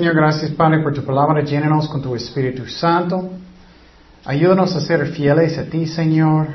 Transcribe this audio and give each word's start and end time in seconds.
Señor, 0.00 0.14
gracias 0.14 0.52
Padre 0.52 0.82
por 0.82 0.94
tu 0.94 1.04
palabra. 1.04 1.44
Llénanos 1.44 1.86
con 1.86 2.00
tu 2.00 2.16
Espíritu 2.16 2.64
Santo. 2.64 3.28
Ayúdanos 4.24 4.74
a 4.74 4.80
ser 4.80 5.06
fieles 5.08 5.58
a 5.58 5.64
ti, 5.64 5.86
Señor, 5.86 6.46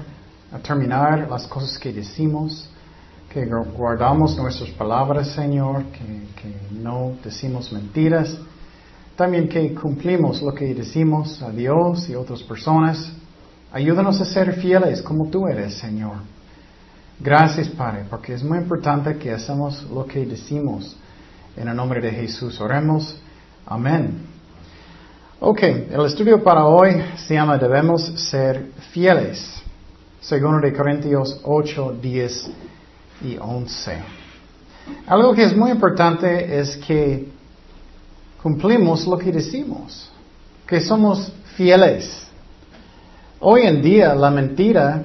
a 0.51 0.57
terminar 0.57 1.27
las 1.29 1.45
cosas 1.45 1.77
que 1.77 1.93
decimos, 1.93 2.67
que 3.29 3.45
guardamos 3.45 4.35
nuestras 4.35 4.71
palabras, 4.71 5.27
Señor, 5.27 5.83
que, 5.91 6.41
que 6.41 6.55
no 6.71 7.17
decimos 7.23 7.71
mentiras. 7.71 8.35
También 9.15 9.47
que 9.47 9.75
cumplimos 9.75 10.41
lo 10.41 10.51
que 10.51 10.73
decimos 10.73 11.39
a 11.43 11.51
Dios 11.51 12.09
y 12.09 12.15
otras 12.15 12.41
personas. 12.41 13.11
Ayúdanos 13.71 14.19
a 14.21 14.25
ser 14.25 14.53
fieles 14.53 15.03
como 15.03 15.27
tú 15.27 15.47
eres, 15.47 15.75
Señor. 15.75 16.15
Gracias, 17.19 17.67
Padre, 17.69 18.05
porque 18.09 18.33
es 18.33 18.43
muy 18.43 18.57
importante 18.57 19.17
que 19.19 19.31
hacemos 19.31 19.83
lo 19.93 20.03
que 20.07 20.25
decimos. 20.25 20.97
En 21.55 21.67
el 21.67 21.75
nombre 21.75 22.01
de 22.01 22.09
Jesús 22.09 22.59
oremos. 22.59 23.21
Amén. 23.67 24.19
Ok, 25.39 25.63
el 25.63 26.05
estudio 26.05 26.43
para 26.43 26.65
hoy 26.65 27.01
se 27.17 27.33
llama 27.33 27.57
Debemos 27.57 28.03
ser 28.29 28.71
fieles. 28.91 29.61
Segundo 30.21 30.59
de 30.59 30.71
Corintios 30.71 31.39
8, 31.43 31.97
10 31.99 32.49
y 33.23 33.37
11. 33.37 33.97
Algo 35.07 35.33
que 35.33 35.45
es 35.45 35.57
muy 35.57 35.71
importante 35.71 36.59
es 36.59 36.77
que 36.77 37.27
cumplimos 38.41 39.07
lo 39.07 39.17
que 39.17 39.31
decimos, 39.31 40.11
que 40.67 40.79
somos 40.79 41.31
fieles. 41.55 42.27
Hoy 43.39 43.63
en 43.63 43.81
día 43.81 44.13
la 44.13 44.29
mentira 44.29 45.03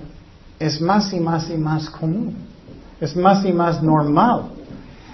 es 0.59 0.81
más 0.83 1.13
y 1.15 1.21
más 1.21 1.49
y 1.49 1.57
más 1.57 1.89
común, 1.89 2.37
es 3.01 3.17
más 3.17 3.43
y 3.47 3.53
más 3.55 3.83
normal 3.83 4.51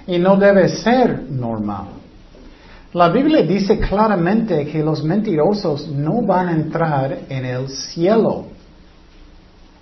y 0.06 0.18
no 0.18 0.36
debe 0.36 0.68
ser 0.68 1.22
normal. 1.30 1.95
La 2.92 3.08
Biblia 3.08 3.42
dice 3.42 3.78
claramente 3.78 4.66
que 4.66 4.82
los 4.82 5.02
mentirosos 5.02 5.88
no 5.88 6.22
van 6.22 6.48
a 6.48 6.52
entrar 6.52 7.18
en 7.28 7.44
el 7.44 7.68
cielo. 7.68 8.46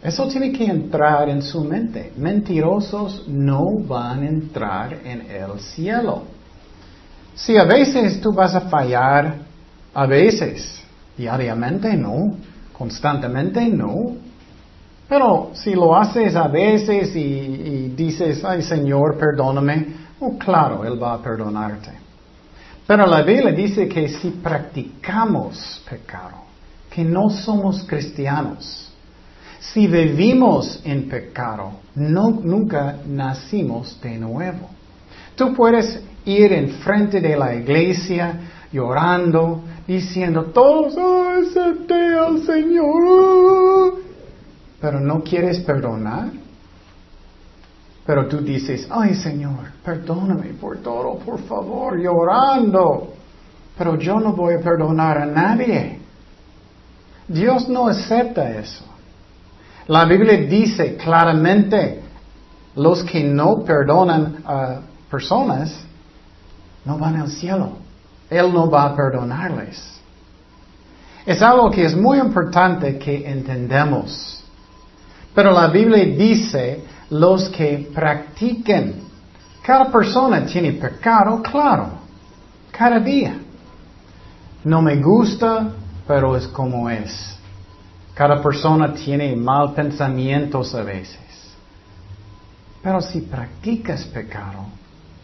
Eso 0.02 0.26
tiene 0.28 0.52
que 0.52 0.64
entrar 0.64 1.28
en 1.28 1.42
su 1.42 1.64
mente. 1.64 2.12
Mentirosos 2.16 3.24
no 3.28 3.78
van 3.86 4.22
a 4.22 4.26
entrar 4.26 4.98
en 5.04 5.22
el 5.30 5.60
cielo. 5.60 6.22
Si 7.34 7.56
a 7.56 7.64
veces 7.64 8.20
tú 8.20 8.32
vas 8.32 8.54
a 8.54 8.62
fallar, 8.62 9.36
a 9.92 10.06
veces, 10.06 10.82
diariamente 11.16 11.96
no, 11.96 12.36
constantemente 12.76 13.66
no. 13.68 14.16
Pero 15.08 15.50
si 15.52 15.74
lo 15.74 15.96
haces 15.96 16.34
a 16.36 16.48
veces 16.48 17.14
y, 17.14 17.92
dices, 17.96 18.44
ay 18.44 18.62
Señor, 18.62 19.18
perdóname, 19.18 20.04
Oh, 20.20 20.38
claro, 20.38 20.84
Él 20.84 21.02
va 21.02 21.14
a 21.14 21.22
perdonarte. 21.22 22.03
Pero 22.86 23.06
la 23.06 23.22
Biblia 23.22 23.52
dice 23.52 23.88
que 23.88 24.08
si 24.08 24.30
practicamos 24.30 25.82
pecado, 25.88 26.44
que 26.90 27.02
no 27.02 27.30
somos 27.30 27.84
cristianos, 27.84 28.92
si 29.58 29.86
vivimos 29.86 30.80
en 30.84 31.08
pecado, 31.08 31.72
no, 31.94 32.30
nunca 32.30 32.98
nacimos 33.06 33.98
de 34.02 34.18
nuevo. 34.18 34.68
Tú 35.34 35.54
puedes 35.54 36.02
ir 36.26 36.52
enfrente 36.52 37.20
de 37.20 37.36
la 37.36 37.54
iglesia 37.54 38.40
llorando, 38.70 39.62
diciendo, 39.86 40.44
todos, 40.52 40.96
acepté 40.98 42.14
al 42.14 42.42
Señor, 42.42 43.94
pero 44.80 45.00
no 45.00 45.22
quieres 45.22 45.60
perdonar. 45.60 46.43
Pero 48.06 48.26
tú 48.26 48.38
dices, 48.38 48.86
ay 48.90 49.14
Señor, 49.14 49.72
perdóname 49.82 50.54
por 50.60 50.78
todo, 50.78 51.18
por 51.18 51.40
favor, 51.40 51.98
llorando. 51.98 53.14
Pero 53.76 53.98
yo 53.98 54.20
no 54.20 54.32
voy 54.32 54.54
a 54.54 54.60
perdonar 54.60 55.18
a 55.18 55.26
nadie. 55.26 55.98
Dios 57.26 57.68
no 57.68 57.88
acepta 57.88 58.50
eso. 58.50 58.84
La 59.88 60.04
Biblia 60.04 60.36
dice 60.46 60.96
claramente, 60.96 62.02
los 62.76 63.02
que 63.04 63.24
no 63.24 63.64
perdonan 63.64 64.42
a 64.44 64.80
personas 65.10 65.74
no 66.84 66.98
van 66.98 67.16
al 67.16 67.30
cielo. 67.30 67.78
Él 68.28 68.52
no 68.52 68.70
va 68.70 68.84
a 68.84 68.96
perdonarles. 68.96 69.94
Es 71.24 71.40
algo 71.40 71.70
que 71.70 71.84
es 71.86 71.96
muy 71.96 72.18
importante 72.18 72.98
que 72.98 73.30
entendamos. 73.30 74.44
Pero 75.34 75.52
la 75.52 75.68
Biblia 75.68 76.04
dice, 76.04 76.84
los 77.10 77.48
que 77.50 77.90
practiquen. 77.94 79.02
Cada 79.62 79.90
persona 79.90 80.44
tiene 80.44 80.72
pecado, 80.72 81.42
claro, 81.42 81.88
cada 82.70 83.00
día. 83.00 83.36
No 84.64 84.82
me 84.82 84.96
gusta, 84.96 85.72
pero 86.06 86.36
es 86.36 86.46
como 86.48 86.88
es. 86.90 87.38
Cada 88.14 88.42
persona 88.42 88.92
tiene 88.92 89.34
mal 89.34 89.72
pensamientos 89.72 90.74
a 90.74 90.82
veces. 90.82 91.18
Pero 92.82 93.00
si 93.00 93.22
practicas 93.22 94.04
pecado, 94.04 94.66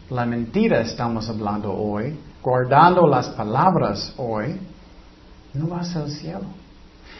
la 0.08 0.24
mentira 0.24 0.80
estamos 0.80 1.28
hablando 1.28 1.72
hoy, 1.72 2.18
guardando 2.42 3.06
las 3.06 3.28
palabras 3.28 4.14
hoy, 4.16 4.58
no 5.54 5.68
vas 5.68 5.94
al 5.94 6.10
cielo. 6.10 6.46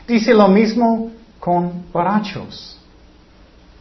Dice 0.09 0.35
lo 0.35 0.49
mismo 0.49 1.11
con 1.39 1.85
borrachos. 1.93 2.80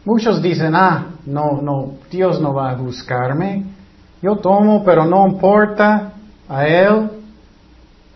Muchos 0.04 0.40
dicen, 0.40 0.74
ah, 0.74 1.06
no, 1.26 1.60
no, 1.60 1.94
Dios 2.10 2.40
no 2.40 2.54
va 2.54 2.70
a 2.70 2.74
buscarme. 2.74 3.64
Yo 4.22 4.36
tomo, 4.36 4.82
pero 4.84 5.04
no 5.04 5.26
importa 5.26 6.12
a 6.48 6.66
Él. 6.66 7.10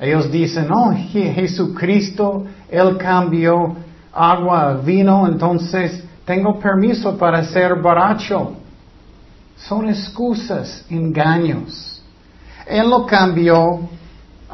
Ellos 0.00 0.30
dicen, 0.30 0.68
no, 0.68 0.92
Jesucristo, 0.92 2.44
Él 2.68 2.96
cambió 2.96 3.76
agua 4.12 4.70
a 4.70 4.74
vino, 4.74 5.26
entonces 5.26 6.04
tengo 6.24 6.58
permiso 6.58 7.16
para 7.18 7.44
ser 7.44 7.74
borracho. 7.80 8.54
Son 9.56 9.88
excusas, 9.88 10.84
engaños. 10.90 12.02
Él 12.66 12.88
lo 12.88 13.04
cambió 13.06 13.88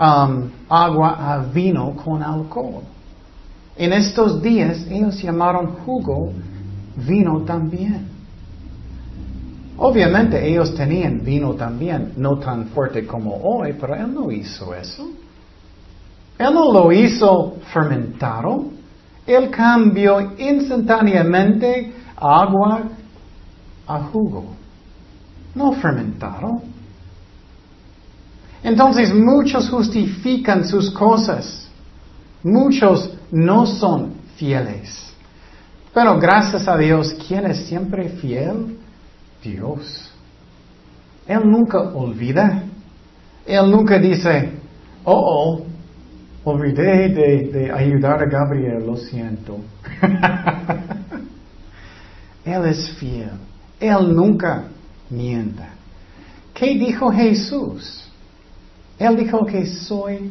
um, 0.01 0.51
agua 0.69 1.35
a 1.35 1.39
vino 1.39 1.95
con 1.97 2.23
alcohol. 2.23 2.83
En 3.77 3.93
estos 3.93 4.43
días 4.43 4.85
ellos 4.91 5.21
llamaron 5.23 5.77
jugo 5.85 6.33
vino 7.07 7.43
también. 7.43 8.09
Obviamente 9.79 10.47
ellos 10.47 10.75
tenían 10.75 11.25
vino 11.25 11.55
también, 11.55 12.13
no 12.17 12.39
tan 12.39 12.67
fuerte 12.67 13.07
como 13.07 13.35
hoy, 13.43 13.75
pero 13.81 13.95
él 13.95 14.13
no 14.13 14.31
hizo 14.31 14.75
eso. 14.75 15.09
Él 16.39 16.55
no 16.55 16.73
lo 16.73 16.93
hizo 16.93 17.57
fermentado. 17.73 18.67
Él 19.27 19.51
cambió 19.51 20.33
instantáneamente 20.39 21.93
agua 22.17 22.83
a 23.87 23.99
jugo, 24.05 24.55
no 25.55 25.73
fermentado. 25.73 26.63
Entonces 28.63 29.15
muchos 29.15 29.69
justifican 29.71 30.65
sus 30.67 30.91
cosas. 30.91 31.69
Muchos 32.43 33.15
no 33.31 33.67
son 33.67 34.13
fieles. 34.37 35.10
Pero 35.93 36.19
gracias 36.19 36.67
a 36.69 36.77
Dios, 36.77 37.17
¿quién 37.27 37.47
es 37.47 37.67
siempre 37.67 38.11
fiel? 38.11 38.79
Dios. 39.43 40.13
Él 41.27 41.41
nunca 41.45 41.81
olvida. 41.81 42.63
Él 43.47 43.71
nunca 43.71 43.99
dice, 43.99 44.53
oh, 45.05 45.15
oh, 45.15 45.65
olvidé 46.45 47.09
de, 47.09 47.73
ayudar 47.73 48.23
a 48.23 48.27
Gabriel, 48.27 48.87
lo 48.87 48.97
siento. 48.97 49.59
Él 52.45 52.65
es 52.67 52.91
fiel. 52.99 53.33
Él 53.81 54.15
nunca 54.15 54.65
mienta. 55.09 55.71
¿Qué 56.55 56.75
dijo 56.75 57.11
Jesús? 57.11 58.09
Él 58.99 59.17
dijo 59.17 59.47
que 59.47 59.65
soy 59.67 60.31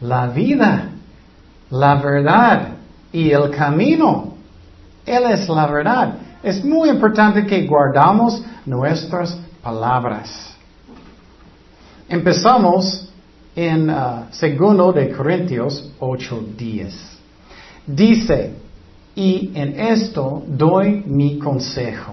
la 0.00 0.28
vida, 0.28 0.90
la 1.70 1.94
verdad 1.96 2.76
y 3.12 3.30
el 3.30 3.50
camino. 3.50 4.35
Él 5.06 5.22
es 5.30 5.48
la 5.48 5.66
verdad. 5.68 6.14
Es 6.42 6.64
muy 6.64 6.90
importante 6.90 7.46
que 7.46 7.66
guardamos 7.66 8.42
nuestras 8.66 9.38
palabras. 9.62 10.54
Empezamos 12.08 13.08
en 13.54 13.88
uh, 13.88 14.26
segundo 14.30 14.92
de 14.92 15.10
Corintios 15.12 15.92
8:10. 15.98 16.92
Dice, 17.86 18.54
y 19.14 19.50
en 19.54 19.80
esto 19.80 20.42
doy 20.46 21.02
mi 21.06 21.38
consejo, 21.38 22.12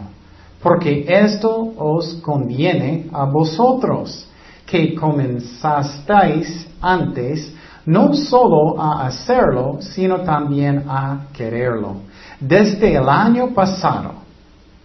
porque 0.62 1.06
esto 1.08 1.74
os 1.78 2.16
conviene 2.22 3.08
a 3.12 3.26
vosotros, 3.26 4.26
que 4.66 4.96
comenzasteis 4.96 6.68
antes 6.80 7.54
no 7.86 8.14
solo 8.14 8.80
a 8.82 9.06
hacerlo, 9.08 9.78
sino 9.82 10.22
también 10.22 10.84
a 10.88 11.28
quererlo. 11.34 11.98
Desde 12.40 12.96
el 12.96 13.10
año 13.10 13.54
pasado, 13.54 14.14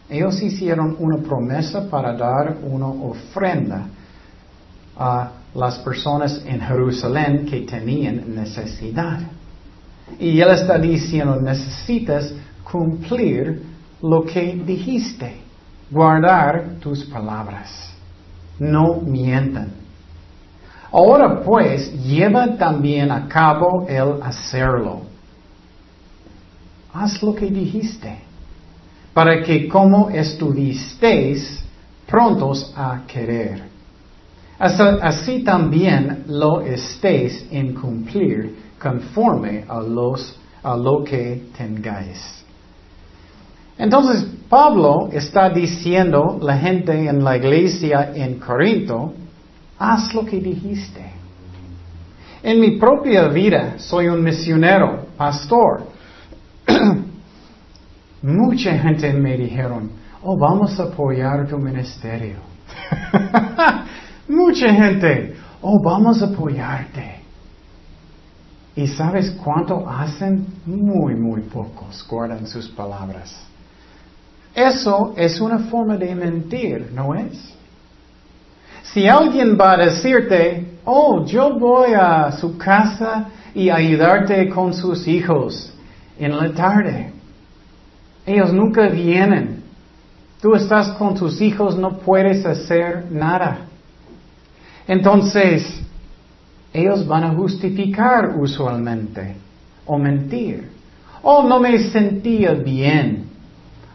ellos 0.08 0.40
hicieron 0.42 0.96
una 0.98 1.18
promesa 1.18 1.88
para 1.88 2.14
dar 2.14 2.56
una 2.62 2.86
ofrenda 2.86 3.86
a 4.96 5.30
las 5.54 5.78
personas 5.78 6.42
en 6.44 6.60
Jerusalén 6.60 7.46
que 7.46 7.60
tenían 7.60 8.34
necesidad. 8.34 9.20
Y 10.18 10.40
él 10.40 10.50
está 10.50 10.78
diciendo, 10.78 11.40
necesitas 11.40 12.32
cumplir 12.70 13.62
lo 14.02 14.22
que 14.22 14.54
dijiste, 14.64 15.40
guardar 15.90 16.76
tus 16.80 17.04
palabras. 17.04 17.92
No 18.58 19.00
mientan. 19.00 19.77
Ahora 20.90 21.42
pues, 21.42 21.92
lleva 22.04 22.56
también 22.56 23.10
a 23.10 23.28
cabo 23.28 23.86
el 23.88 24.22
hacerlo. 24.22 25.02
Haz 26.92 27.22
lo 27.22 27.34
que 27.34 27.46
dijiste, 27.46 28.18
para 29.12 29.42
que 29.42 29.68
como 29.68 30.08
estuvisteis 30.10 31.62
prontos 32.06 32.72
a 32.74 33.02
querer. 33.06 33.62
Así 34.58 35.44
también 35.44 36.24
lo 36.26 36.62
estéis 36.62 37.46
en 37.50 37.74
cumplir 37.74 38.56
conforme 38.80 39.64
a, 39.68 39.80
los, 39.80 40.36
a 40.62 40.76
lo 40.76 41.04
que 41.04 41.44
tengáis. 41.56 42.44
Entonces 43.76 44.26
Pablo 44.48 45.08
está 45.12 45.50
diciendo 45.50 46.38
la 46.42 46.56
gente 46.58 47.08
en 47.08 47.22
la 47.22 47.36
iglesia 47.36 48.10
en 48.14 48.40
Corinto, 48.40 49.12
haz 49.78 50.14
lo 50.14 50.24
que 50.24 50.40
dijiste. 50.40 51.12
En 52.42 52.60
mi 52.60 52.78
propia 52.78 53.28
vida 53.28 53.78
soy 53.78 54.08
un 54.08 54.22
misionero, 54.22 55.06
pastor. 55.16 55.88
Mucha 58.22 58.78
gente 58.78 59.12
me 59.12 59.36
dijeron, 59.36 59.90
oh, 60.22 60.36
vamos 60.38 60.78
a 60.78 60.84
apoyar 60.84 61.46
tu 61.48 61.58
ministerio. 61.58 62.36
Mucha 64.28 64.72
gente, 64.72 65.36
oh, 65.62 65.80
vamos 65.82 66.22
a 66.22 66.26
apoyarte. 66.26 67.18
¿Y 68.76 68.86
sabes 68.86 69.30
cuánto 69.42 69.88
hacen? 69.88 70.46
Muy, 70.64 71.16
muy 71.16 71.42
pocos 71.42 72.06
guardan 72.08 72.46
sus 72.46 72.68
palabras. 72.68 73.34
Eso 74.54 75.14
es 75.16 75.40
una 75.40 75.58
forma 75.58 75.96
de 75.96 76.14
mentir, 76.14 76.92
¿no 76.94 77.14
es? 77.14 77.57
Si 78.82 79.06
alguien 79.06 79.58
va 79.60 79.72
a 79.72 79.76
decirte, 79.76 80.78
oh, 80.84 81.24
yo 81.24 81.58
voy 81.58 81.92
a 81.92 82.32
su 82.32 82.56
casa 82.56 83.28
y 83.54 83.70
ayudarte 83.70 84.48
con 84.48 84.72
sus 84.72 85.06
hijos 85.06 85.72
en 86.18 86.36
la 86.36 86.52
tarde, 86.52 87.12
ellos 88.26 88.52
nunca 88.52 88.88
vienen. 88.88 89.62
Tú 90.40 90.54
estás 90.54 90.90
con 90.90 91.14
tus 91.14 91.40
hijos, 91.40 91.76
no 91.76 91.98
puedes 91.98 92.44
hacer 92.46 93.10
nada. 93.10 93.58
Entonces, 94.86 95.82
ellos 96.72 97.06
van 97.06 97.24
a 97.24 97.34
justificar 97.34 98.36
usualmente 98.38 99.34
o 99.84 99.98
mentir. 99.98 100.70
Oh, 101.22 101.42
no 101.42 101.58
me 101.58 101.78
sentía 101.90 102.52
bien. 102.52 103.26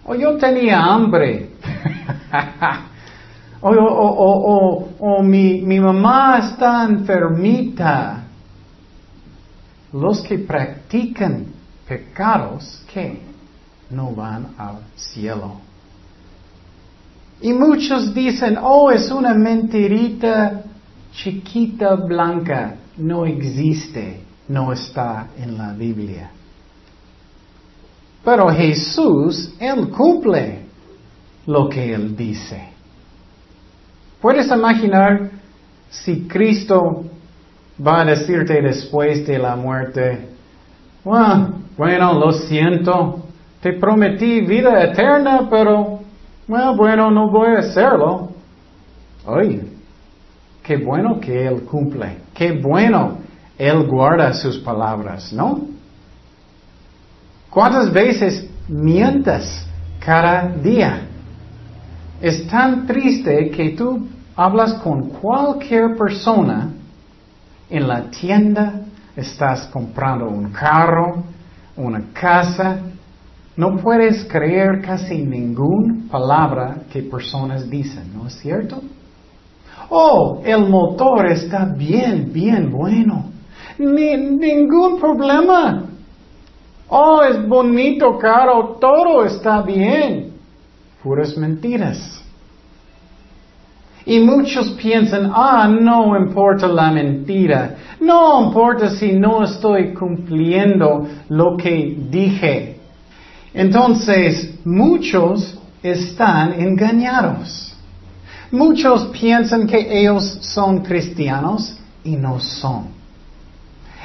O 0.06 0.16
yo 0.16 0.38
tenía 0.38 0.84
hambre. 0.84 1.50
o, 3.64 5.24
mi, 5.24 5.62
mi 5.62 5.80
mamá 5.80 6.40
está 6.40 6.84
enfermita. 6.86 8.24
Los 9.94 10.22
que 10.22 10.40
practican 10.40 11.46
pecados, 11.88 12.84
¿qué? 12.92 13.22
No 13.90 14.12
van 14.12 14.48
al 14.58 14.80
cielo. 14.96 15.62
Y 17.42 17.54
muchos 17.54 18.14
dicen, 18.14 18.58
oh, 18.62 18.92
es 18.92 19.12
una 19.12 19.34
mentirita 19.34 20.64
chiquita 21.14 21.96
blanca. 21.96 22.76
No 22.98 23.26
existe, 23.26 24.24
no 24.48 24.74
está 24.74 25.28
en 25.38 25.58
la 25.58 25.74
Biblia. 25.74 26.32
Pero 28.24 28.50
Jesús, 28.50 29.54
Él 29.60 29.90
cumple 29.90 30.66
lo 31.46 31.70
que 31.70 31.94
Él 31.94 32.16
dice. 32.16 32.73
¿Puedes 34.24 34.50
imaginar 34.50 35.32
si 35.90 36.26
Cristo 36.30 37.04
va 37.86 38.04
a 38.04 38.06
decirte 38.06 38.62
después 38.62 39.28
de 39.28 39.38
la 39.38 39.58
muerte, 39.58 40.30
bueno, 41.04 42.14
lo 42.14 42.32
siento, 42.32 43.26
te 43.60 43.74
prometí 43.74 44.40
vida 44.40 44.82
eterna, 44.82 45.50
pero 45.50 46.00
bueno, 46.48 47.12
no 47.12 47.30
voy 47.30 47.50
a 47.50 47.60
hacerlo. 47.60 48.30
Oye, 49.26 49.62
qué 50.64 50.78
bueno 50.78 51.20
que 51.20 51.46
Él 51.46 51.64
cumple, 51.64 52.20
qué 52.34 52.54
bueno 52.54 53.18
Él 53.58 53.86
guarda 53.90 54.32
sus 54.32 54.58
palabras, 54.58 55.34
¿no? 55.34 55.68
¿Cuántas 57.50 57.92
veces 57.92 58.50
mientas 58.70 59.68
cada 60.00 60.48
día? 60.48 61.10
Es 62.24 62.48
tan 62.48 62.88
triste 62.88 63.50
que 63.50 63.72
tú 63.72 64.08
hablas 64.38 64.76
con 64.76 65.10
cualquier 65.10 65.98
persona 65.98 66.70
en 67.70 67.86
la 67.86 68.10
tienda, 68.12 68.80
estás 69.14 69.68
comprando 69.68 70.30
un 70.30 70.54
carro, 70.54 71.22
una 71.76 72.14
casa, 72.14 72.80
no 73.58 73.76
puedes 73.76 74.24
creer 74.24 74.82
casi 74.82 75.18
ninguna 75.18 76.10
palabra 76.10 76.78
que 76.90 77.02
personas 77.02 77.70
dicen, 77.70 78.14
¿no 78.16 78.28
es 78.28 78.36
cierto? 78.36 78.82
Oh, 79.90 80.42
el 80.46 80.70
motor 80.70 81.28
está 81.28 81.66
bien, 81.66 82.32
bien 82.32 82.72
bueno. 82.72 83.32
Ni, 83.78 84.16
ningún 84.16 84.98
problema. 84.98 85.84
Oh, 86.88 87.22
es 87.22 87.46
bonito, 87.46 88.18
caro, 88.18 88.78
todo 88.80 89.26
está 89.26 89.62
bien. 89.62 90.32
Puras 91.04 91.36
mentiras. 91.36 92.23
Y 94.06 94.20
muchos 94.20 94.72
piensan, 94.72 95.32
ah, 95.34 95.68
no 95.68 96.18
importa 96.18 96.68
la 96.68 96.92
mentira, 96.92 97.76
no 98.02 98.46
importa 98.46 98.90
si 98.90 99.14
no 99.14 99.44
estoy 99.44 99.94
cumpliendo 99.94 101.08
lo 101.30 101.56
que 101.56 101.96
dije. 102.10 102.80
Entonces, 103.54 104.56
muchos 104.66 105.58
están 105.82 106.60
engañados. 106.60 107.74
Muchos 108.52 109.06
piensan 109.06 109.68
que 109.68 110.02
ellos 110.02 110.40
son 110.42 110.80
cristianos 110.84 111.78
y 112.04 112.18
no 112.18 112.40
son. 112.40 112.88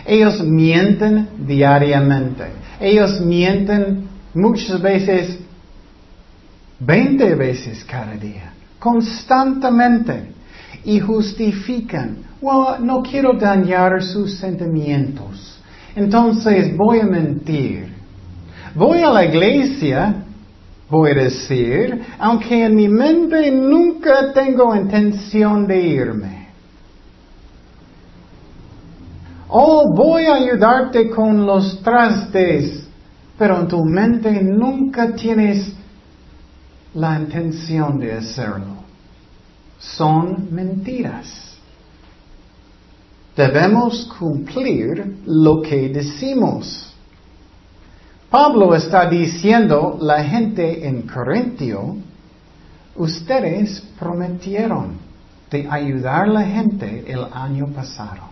Ellos 0.07 0.40
mienten 0.40 1.28
diariamente. 1.38 2.45
Ellos 2.81 3.21
mienten 3.21 4.09
muchas 4.33 4.81
veces, 4.81 5.40
veinte 6.78 7.35
veces 7.35 7.85
cada 7.85 8.14
día 8.14 8.52
constantemente 8.88 10.33
y 10.85 11.00
justifican, 11.00 12.18
no 12.80 13.02
quiero 13.02 13.35
dañar 13.35 14.02
sus 14.02 14.38
sentimientos, 14.38 15.61
entonces 15.95 16.76
voy 16.76 17.00
a 17.00 17.04
mentir. 17.04 17.99
Voy 18.75 18.99
a 18.99 19.11
la 19.11 19.25
iglesia, 19.25 20.23
voy 20.88 21.11
a 21.11 21.14
decir, 21.14 22.02
aunque 22.18 22.64
en 22.64 22.76
mi 22.76 22.88
mente 22.88 23.50
nunca 23.50 24.33
tengo 24.33 24.75
intención 24.75 25.66
de 25.66 25.80
irme. 25.80 26.49
Oh, 29.49 29.92
voy 29.95 30.25
a 30.26 30.35
ayudarte 30.35 31.11
con 31.11 31.45
los 31.45 31.83
trastes, 31.83 32.87
pero 33.38 33.61
en 33.61 33.68
tu 33.68 33.85
mente 33.85 34.42
nunca 34.42 35.14
tienes 35.14 35.75
la 36.95 37.18
intención 37.18 37.99
de 37.99 38.12
hacerlo. 38.12 38.77
Son 39.78 40.49
mentiras. 40.50 41.56
Debemos 43.37 44.11
cumplir 44.18 45.20
lo 45.26 45.62
que 45.62 45.88
decimos. 45.88 46.92
Pablo 48.28 48.75
está 48.75 49.08
diciendo, 49.08 49.97
la 50.00 50.25
gente 50.25 50.87
en 50.87 51.02
Corintio, 51.02 51.97
ustedes 52.97 53.80
prometieron 53.99 54.99
de 55.50 55.66
ayudar 55.70 56.25
a 56.25 56.32
la 56.32 56.42
gente 56.42 57.04
el 57.06 57.25
año 57.32 57.68
pasado. 57.68 58.28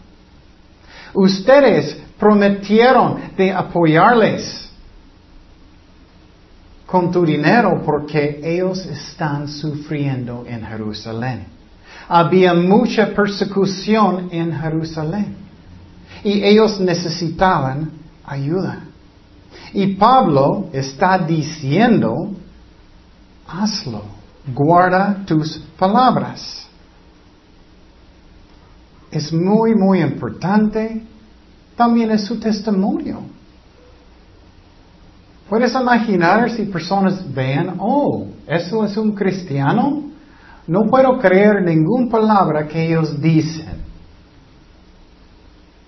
Ustedes 1.14 1.96
prometieron 2.18 3.20
de 3.36 3.52
apoyarles 3.52 4.65
con 6.86 7.10
tu 7.10 7.24
dinero 7.24 7.82
porque 7.84 8.40
ellos 8.42 8.86
están 8.86 9.48
sufriendo 9.48 10.44
en 10.46 10.64
Jerusalén. 10.64 11.46
Había 12.08 12.54
mucha 12.54 13.12
persecución 13.14 14.28
en 14.30 14.52
Jerusalén 14.52 15.36
y 16.22 16.44
ellos 16.44 16.80
necesitaban 16.80 17.90
ayuda. 18.24 18.84
Y 19.72 19.94
Pablo 19.96 20.68
está 20.72 21.18
diciendo, 21.18 22.30
hazlo, 23.48 24.02
guarda 24.54 25.24
tus 25.26 25.58
palabras. 25.76 26.66
es 29.16 29.32
muy, 29.32 29.74
muy 29.74 30.00
importante. 30.00 31.02
También 31.76 32.10
es 32.10 32.24
su 32.24 32.38
testimonio. 32.38 33.20
Puedes 35.48 35.72
imaginar 35.74 36.50
si 36.50 36.64
personas 36.64 37.32
vean, 37.32 37.76
oh, 37.78 38.26
eso 38.48 38.84
es 38.84 38.96
un 38.96 39.12
cristiano. 39.12 40.02
No 40.66 40.82
puedo 40.90 41.18
creer 41.18 41.62
ninguna 41.62 42.10
palabra 42.10 42.66
que 42.66 42.86
ellos 42.86 43.20
dicen. 43.20 43.76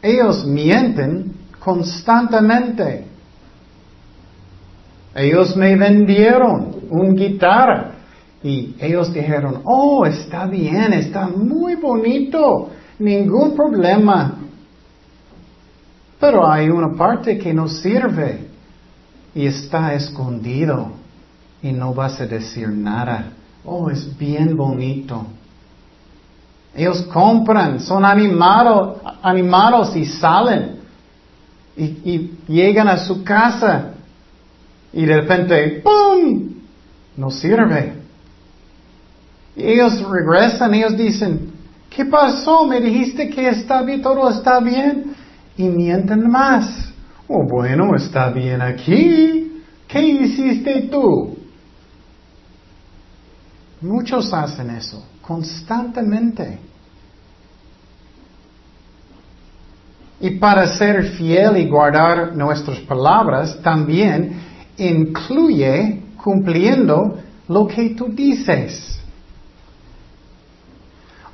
Ellos 0.00 0.46
mienten 0.46 1.32
constantemente. 1.58 3.04
Ellos 5.12 5.56
me 5.56 5.74
vendieron 5.74 6.76
un 6.90 7.16
guitarra 7.16 7.94
y 8.44 8.76
ellos 8.78 9.12
dijeron, 9.12 9.62
oh, 9.64 10.06
está 10.06 10.46
bien, 10.46 10.92
está 10.92 11.26
muy 11.26 11.74
bonito, 11.74 12.70
ningún 13.00 13.56
problema. 13.56 14.36
Pero 16.20 16.48
hay 16.48 16.68
una 16.68 16.96
parte 16.96 17.36
que 17.36 17.52
no 17.52 17.66
sirve 17.66 18.47
y 19.34 19.46
está 19.46 19.94
escondido 19.94 20.92
y 21.62 21.72
no 21.72 21.94
vas 21.94 22.20
a 22.20 22.26
decir 22.26 22.68
nada. 22.68 23.32
Oh, 23.64 23.90
es 23.90 24.16
bien 24.16 24.56
bonito. 24.56 25.26
Ellos 26.74 27.02
compran, 27.12 27.80
son 27.80 28.04
animados, 28.04 28.98
animados 29.22 29.96
y 29.96 30.06
salen 30.06 30.78
y, 31.78 32.32
llegan 32.48 32.88
a 32.88 32.98
su 32.98 33.22
casa 33.22 33.92
y 34.92 35.04
de 35.04 35.20
repente, 35.20 35.82
¡pum! 35.82 36.50
No 37.16 37.30
sirve. 37.30 37.94
Ellos 39.56 40.08
regresan, 40.08 40.74
ellos 40.74 40.96
dicen, 40.96 41.52
¿qué 41.90 42.04
pasó? 42.04 42.66
Me 42.66 42.80
dijiste 42.80 43.28
que 43.28 43.48
está 43.48 43.82
bien, 43.82 44.02
todo 44.02 44.28
está 44.30 44.60
bien. 44.60 45.14
Y 45.56 45.64
mienten 45.64 46.30
más. 46.30 46.92
Oh, 47.28 47.44
bueno, 47.44 47.94
está 47.94 48.30
bien 48.30 48.62
aquí. 48.62 49.62
¿Qué 49.86 50.00
hiciste 50.00 50.88
tú? 50.90 51.36
Muchos 53.82 54.32
hacen 54.32 54.70
eso, 54.70 55.04
constantemente. 55.20 56.58
Y 60.20 60.30
para 60.38 60.66
ser 60.66 61.04
fiel 61.12 61.58
y 61.58 61.68
guardar 61.68 62.34
nuestras 62.34 62.78
palabras, 62.80 63.60
también 63.62 64.40
incluye 64.78 66.02
cumpliendo 66.16 67.18
lo 67.46 67.66
que 67.68 67.90
tú 67.90 68.08
dices. 68.08 68.98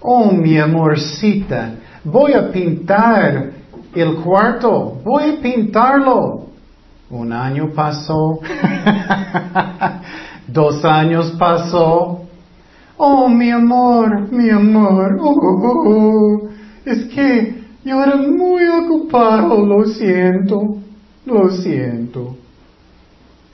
Oh, 0.01 0.31
mi 0.33 0.59
amorcita, 0.59 1.77
voy 2.05 2.35
a 2.35 2.53
pintar 2.53 3.63
el 4.01 4.17
cuarto, 4.17 4.99
voy 5.05 5.37
a 5.37 5.43
pintarlo. 5.43 6.47
Un 7.11 7.33
año 7.33 7.71
pasó, 7.75 8.41
dos 10.49 10.85
años 10.85 11.35
pasó. 11.39 12.23
Oh, 12.97 13.29
mi 13.29 13.51
amor, 13.51 14.33
mi 14.33 14.51
amor, 14.51 15.19
oh, 15.21 15.35
oh, 15.35 15.89
oh, 15.89 16.49
es 16.85 17.05
que 17.07 17.65
yo 17.85 18.03
era 18.03 18.17
muy 18.17 18.67
ocupado, 18.67 19.65
lo 19.65 19.85
siento, 19.85 20.79
lo 21.27 21.51
siento. 21.51 22.37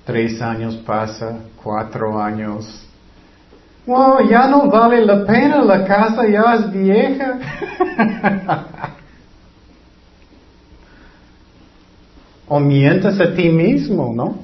Tres 0.04 0.40
años 0.40 0.76
pasa, 0.76 1.38
cuatro 1.62 2.20
años. 2.20 2.86
Wow, 3.86 4.28
ya 4.28 4.46
no 4.46 4.70
vale 4.70 5.04
la 5.04 5.24
pena, 5.24 5.62
la 5.62 5.84
casa 5.84 6.28
ya 6.28 6.54
es 6.54 6.72
vieja. 6.72 7.38
o 12.52 12.58
mientes 12.58 13.20
a 13.20 13.32
ti 13.32 13.48
mismo, 13.48 14.12
¿no? 14.12 14.34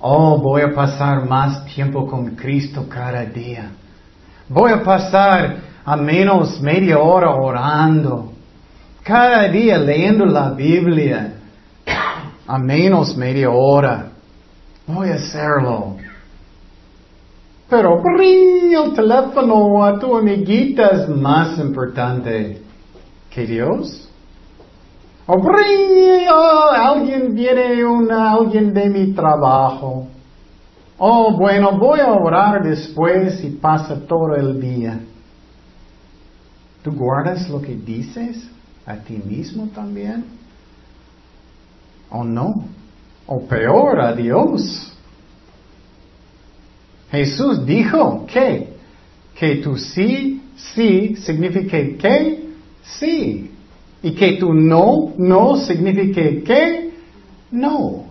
Oh, 0.00 0.38
voy 0.38 0.62
a 0.62 0.74
pasar 0.74 1.28
más 1.28 1.66
tiempo 1.66 2.06
con 2.06 2.34
Cristo 2.34 2.86
cada 2.88 3.26
día. 3.26 3.72
Voy 4.48 4.72
a 4.72 4.82
pasar 4.82 5.58
a 5.84 5.96
menos 5.96 6.62
media 6.62 6.98
hora 6.98 7.30
orando. 7.30 8.32
Cada 9.02 9.48
día 9.48 9.76
leyendo 9.76 10.24
la 10.24 10.52
Biblia. 10.52 11.34
A 12.46 12.58
menos 12.58 13.14
media 13.14 13.50
hora. 13.50 14.08
Voy 14.86 15.10
a 15.10 15.16
hacerlo. 15.16 15.96
Pero 17.68 18.00
bring 18.02 18.72
el 18.72 18.94
teléfono 18.94 19.84
a 19.84 19.98
tu 19.98 20.16
amiguita 20.16 20.88
es 20.88 21.08
más 21.10 21.58
importante 21.58 22.62
que 23.28 23.46
Dios. 23.46 24.09
Oh, 25.32 26.70
alguien 26.72 27.34
viene, 27.34 27.84
una, 27.84 28.32
alguien 28.32 28.72
de 28.72 28.88
mi 28.88 29.12
trabajo. 29.12 30.08
Oh, 30.98 31.36
bueno, 31.36 31.78
voy 31.78 32.00
a 32.00 32.12
orar 32.12 32.62
después 32.62 33.42
y 33.44 33.50
pasa 33.50 33.98
todo 34.06 34.34
el 34.34 34.60
día. 34.60 35.00
¿Tú 36.82 36.92
guardas 36.92 37.48
lo 37.48 37.60
que 37.60 37.74
dices 37.74 38.48
a 38.86 38.96
ti 38.96 39.22
mismo 39.24 39.68
también? 39.74 40.24
¿O 42.10 42.24
no? 42.24 42.64
o 43.30 43.46
peor 43.46 44.00
a 44.00 44.12
Dios. 44.12 44.92
Jesús 47.12 47.64
dijo 47.64 48.26
que, 48.26 48.74
que 49.36 49.56
tu 49.56 49.76
sí, 49.76 50.42
sí 50.56 51.14
significa 51.16 51.78
que 51.96 52.50
sí. 52.82 53.49
Y 54.02 54.12
que 54.12 54.32
tu 54.32 54.52
no, 54.54 55.12
no 55.18 55.56
significa 55.56 56.22
que 56.44 56.90
no. 57.50 58.04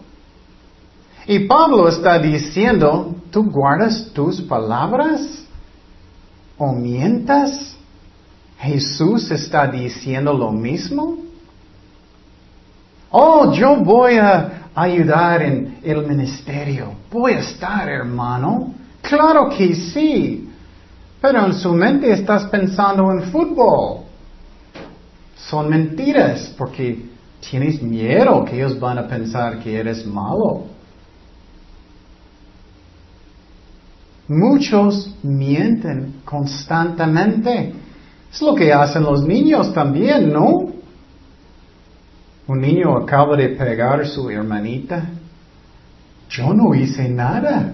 Y 1.26 1.40
Pablo 1.40 1.88
está 1.88 2.20
diciendo, 2.20 3.16
¿tú 3.32 3.44
guardas 3.52 4.12
tus 4.14 4.42
palabras? 4.42 5.46
¿O 6.58 6.74
mientas? 6.74 7.76
Jesús 8.60 9.32
está 9.32 9.68
diciendo 9.68 10.34
lo 10.34 10.52
mismo. 10.52 11.18
Oh, 13.12 13.54
yo 13.54 13.78
voy 13.78 14.18
a 14.18 14.70
ayudar 14.76 15.42
en 15.42 15.80
el 15.84 16.06
ministerio. 16.06 16.94
Voy 17.12 17.34
a 17.34 17.40
estar, 17.40 17.88
hermano. 17.88 18.74
Claro 19.02 19.50
que 19.50 19.74
sí. 19.74 20.50
Pero 21.22 21.46
en 21.46 21.54
su 21.54 21.74
mente 21.74 22.12
estás 22.12 22.46
pensando 22.46 23.12
en 23.12 23.24
fútbol. 23.32 24.09
Son 25.48 25.70
mentiras 25.70 26.54
porque 26.58 27.06
tienes 27.40 27.82
miedo 27.82 28.44
que 28.44 28.58
ellos 28.58 28.80
van 28.80 28.98
a 28.98 29.08
pensar 29.08 29.60
que 29.60 29.78
eres 29.78 30.06
malo. 30.06 30.66
Muchos 34.28 35.16
mienten 35.24 36.22
constantemente. 36.24 37.74
Es 38.32 38.42
lo 38.42 38.54
que 38.54 38.72
hacen 38.72 39.04
los 39.04 39.24
niños 39.24 39.74
también, 39.74 40.32
¿no? 40.32 40.72
Un 42.48 42.62
niño 42.62 42.98
acaba 42.98 43.36
de 43.36 43.50
pegar 43.50 44.02
a 44.02 44.06
su 44.06 44.30
hermanita. 44.30 45.10
Yo 46.30 46.54
no 46.54 46.76
hice 46.76 47.10
nada. 47.10 47.74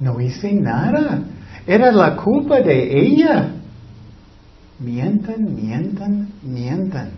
No 0.00 0.20
hice 0.20 0.52
nada. 0.52 1.22
Era 1.66 1.92
la 1.92 2.16
culpa 2.16 2.60
de 2.60 2.98
ella. 2.98 3.54
Mientan, 4.78 5.54
mientan, 5.54 6.28
mientan. 6.42 7.10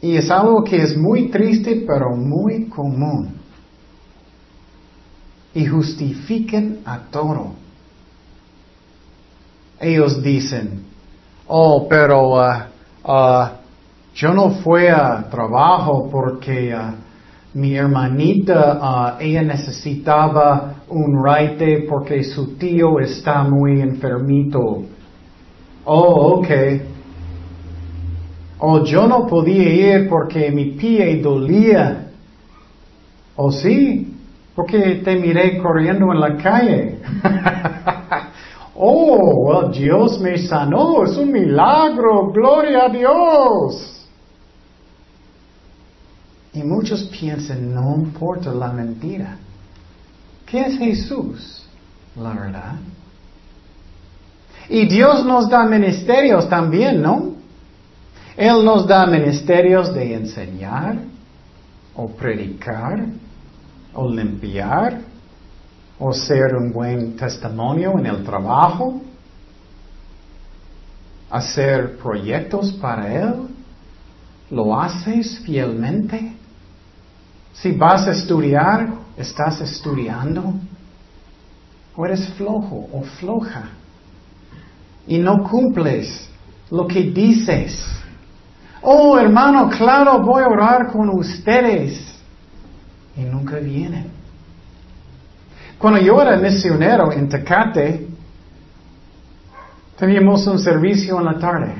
Y 0.00 0.16
es 0.16 0.30
algo 0.30 0.62
que 0.62 0.76
es 0.76 0.96
muy 0.96 1.30
triste, 1.30 1.84
pero 1.86 2.16
muy 2.16 2.68
común. 2.68 3.34
Y 5.54 5.66
justifiquen 5.66 6.80
a 6.84 6.98
todo. 6.98 7.54
Ellos 9.80 10.22
dicen, 10.22 10.82
oh, 11.46 11.86
pero 11.88 12.34
uh, 12.34 12.76
Uh, 13.06 13.46
yo 14.16 14.34
no 14.34 14.50
fui 14.64 14.88
a 14.88 15.28
trabajo 15.30 16.08
porque 16.10 16.74
uh, 16.74 16.92
mi 17.54 17.76
hermanita, 17.76 19.16
ella 19.20 19.42
necesitaba 19.42 20.74
un 20.88 21.22
raite 21.22 21.86
porque 21.88 22.22
su 22.24 22.56
tío 22.56 23.00
está 23.00 23.42
muy 23.42 23.80
enfermito. 23.80 24.82
Oh, 25.84 26.38
ok. 26.38 26.48
Oh, 28.58 28.84
yo 28.84 29.06
no 29.06 29.26
podía 29.26 29.68
ir 29.68 30.08
porque 30.08 30.50
mi 30.50 30.72
pie 30.72 31.20
dolía. 31.20 32.10
Oh, 33.36 33.50
sí, 33.50 34.14
porque 34.54 35.02
te 35.04 35.16
miré 35.16 35.58
corriendo 35.58 36.12
en 36.12 36.20
la 36.20 36.36
calle. 36.36 36.98
Oh, 38.78 39.40
well, 39.46 39.72
Dios 39.72 40.20
me 40.20 40.36
sanó, 40.36 41.04
es 41.04 41.16
un 41.16 41.32
milagro, 41.32 42.30
gloria 42.30 42.84
a 42.84 42.88
Dios. 42.90 44.06
Y 46.52 46.62
muchos 46.62 47.04
piensan, 47.04 47.74
no 47.74 47.94
importa 47.96 48.52
la 48.52 48.70
mentira. 48.72 49.38
¿Qué 50.46 50.60
es 50.60 50.78
Jesús? 50.78 51.64
La 52.16 52.30
verdad. 52.30 52.76
Y 54.68 54.86
Dios 54.86 55.24
nos 55.24 55.48
da 55.48 55.64
ministerios 55.64 56.48
también, 56.48 57.02
¿no? 57.02 57.34
Él 58.36 58.64
nos 58.64 58.86
da 58.86 59.06
ministerios 59.06 59.92
de 59.94 60.14
enseñar, 60.14 60.98
o 61.94 62.08
predicar, 62.08 63.06
o 63.94 64.08
limpiar, 64.08 65.00
o 65.98 66.12
ser 66.12 66.54
un 66.54 66.72
buen 66.72 67.16
testimonio 67.16 67.98
en 67.98 68.06
el 68.06 68.22
trabajo, 68.22 69.00
hacer 71.30 71.96
proyectos 71.96 72.72
para 72.72 73.12
Él. 73.12 73.34
¿Lo 74.50 74.78
haces 74.78 75.40
fielmente? 75.40 76.32
Si 77.54 77.72
vas 77.72 78.06
a 78.06 78.12
estudiar, 78.12 79.05
¿estás 79.16 79.60
estudiando? 79.60 80.54
¿O 81.96 82.06
eres 82.06 82.28
flojo 82.34 82.88
o 82.92 83.02
floja? 83.18 83.70
Y 85.06 85.18
no 85.18 85.42
cumples 85.44 86.28
lo 86.70 86.86
que 86.86 87.02
dices. 87.04 87.84
Oh, 88.82 89.18
hermano, 89.18 89.68
claro, 89.70 90.20
voy 90.20 90.42
a 90.42 90.48
orar 90.48 90.92
con 90.92 91.08
ustedes. 91.10 92.00
Y 93.16 93.22
nunca 93.22 93.56
vienen. 93.56 94.10
Cuando 95.78 96.00
yo 96.00 96.20
era 96.20 96.36
misionero 96.36 97.12
en 97.12 97.28
Tecate, 97.28 98.06
teníamos 99.98 100.46
un 100.46 100.58
servicio 100.58 101.18
en 101.18 101.24
la 101.24 101.38
tarde. 101.38 101.74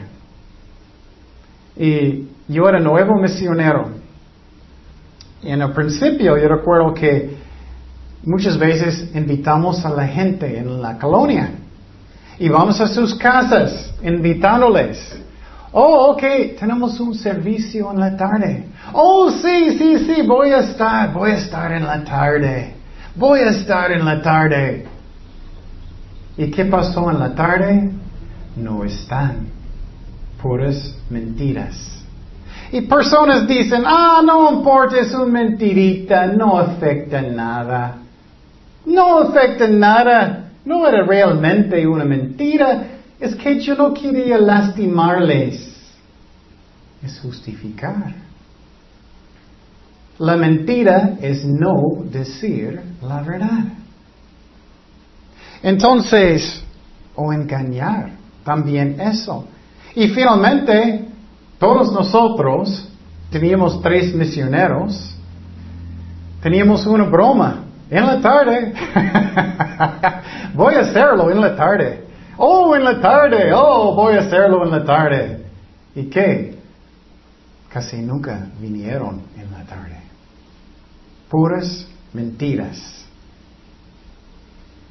Y 1.77 2.29
yo 2.49 2.69
era 2.69 2.81
nuevo 2.81 3.17
misionero. 3.21 3.91
En 5.43 5.63
el 5.63 5.73
principio 5.73 6.37
yo 6.37 6.49
recuerdo 6.49 6.95
que 6.95 7.37
muchas 8.25 8.59
veces 8.59 9.11
invitamos 9.15 9.85
a 9.85 9.91
la 9.91 10.07
gente 10.07 10.59
en 10.59 10.83
la 10.83 10.99
colonia. 10.99 11.51
Y 12.39 12.49
vamos 12.49 12.81
a 12.81 12.89
sus 12.89 13.15
casas 13.15 13.93
invitándoles. 14.03 15.19
Oh, 15.73 16.13
ok, 16.13 16.23
tenemos 16.59 16.99
un 17.01 17.15
servicio 17.15 17.91
en 17.93 18.01
la 18.01 18.17
tarde. 18.17 18.67
Oh, 18.93 19.31
sí, 19.31 19.77
sí, 19.79 19.99
sí, 20.07 20.23
voy 20.27 20.51
a 20.51 20.59
estar, 20.59 21.13
voy 21.13 21.33
a 21.33 21.37
estar 21.37 21.73
en 21.73 21.87
la 21.87 22.03
tarde. 22.05 22.75
Voy 23.15 23.41
a 23.41 23.51
estar 23.51 23.91
en 23.93 24.05
la 24.05 24.21
tarde. 24.21 24.87
¿Y 26.37 26.51
qué 26.51 26.67
pasó 26.67 27.11
en 27.11 27.19
la 27.19 27.35
tarde? 27.35 27.91
No 28.57 28.85
están. 28.85 29.49
Puras 30.41 30.97
mentiras. 31.09 31.96
Y 32.73 32.83
personas 32.83 33.47
dicen, 33.47 33.83
ah, 33.87 34.21
no 34.25 34.51
importa, 34.51 34.99
es 34.99 35.15
una 35.15 35.27
mentirita, 35.27 36.27
no 36.27 36.59
afecta 36.59 37.23
nada. 37.23 37.99
No 38.85 39.19
afecta 39.19 39.69
nada. 39.69 40.51
No 40.65 40.87
era 40.87 41.05
realmente 41.05 41.87
una 41.87 42.05
mentira. 42.05 42.87
Es 43.21 43.35
que 43.37 43.61
yo 43.61 43.75
no 43.77 43.95
quería 43.95 44.39
lastimarles. 44.39 45.75
Es 47.03 47.21
justificar. 47.21 48.15
La 50.19 50.37
mentira 50.37 51.17
es 51.21 51.45
no 51.45 52.05
decir 52.11 52.81
la 53.03 53.21
verdad. 53.21 53.65
Entonces, 55.63 56.63
o 57.15 57.33
engañar, 57.33 58.13
también 58.45 59.01
eso. 59.01 59.47
Y 59.95 60.09
finalmente, 60.09 61.07
todos 61.59 61.93
nosotros 61.93 62.89
teníamos 63.31 63.81
tres 63.83 64.15
misioneros, 64.15 65.15
teníamos 66.43 66.87
una 66.87 67.05
broma 67.05 67.65
en 67.91 68.07
la 68.07 68.21
tarde. 68.21 68.73
voy 70.55 70.75
a 70.75 70.81
hacerlo 70.81 71.31
en 71.31 71.41
la 71.41 71.57
tarde. 71.57 72.05
Oh, 72.37 72.75
en 72.77 72.85
la 72.85 73.01
tarde. 73.01 73.53
Oh, 73.55 73.95
voy 73.95 74.17
a 74.17 74.21
hacerlo 74.21 74.65
en 74.65 74.71
la 74.71 74.85
tarde. 74.85 75.47
¿Y 75.95 76.05
qué? 76.05 76.59
Casi 77.73 77.97
nunca 77.97 78.49
vinieron 78.61 79.23
en 79.37 79.51
la 79.53 79.65
tarde. 79.65 80.01
Puras 81.31 81.87
mentiras. 82.13 83.07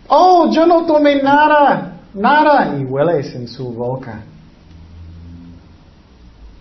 Oh, 0.08 0.52
yo 0.52 0.66
no 0.66 0.86
tomé 0.86 1.22
nada, 1.22 1.98
nada. 2.14 2.76
Y 2.78 2.86
hueles 2.86 3.34
en 3.36 3.48
su 3.48 3.72
boca. 3.72 4.24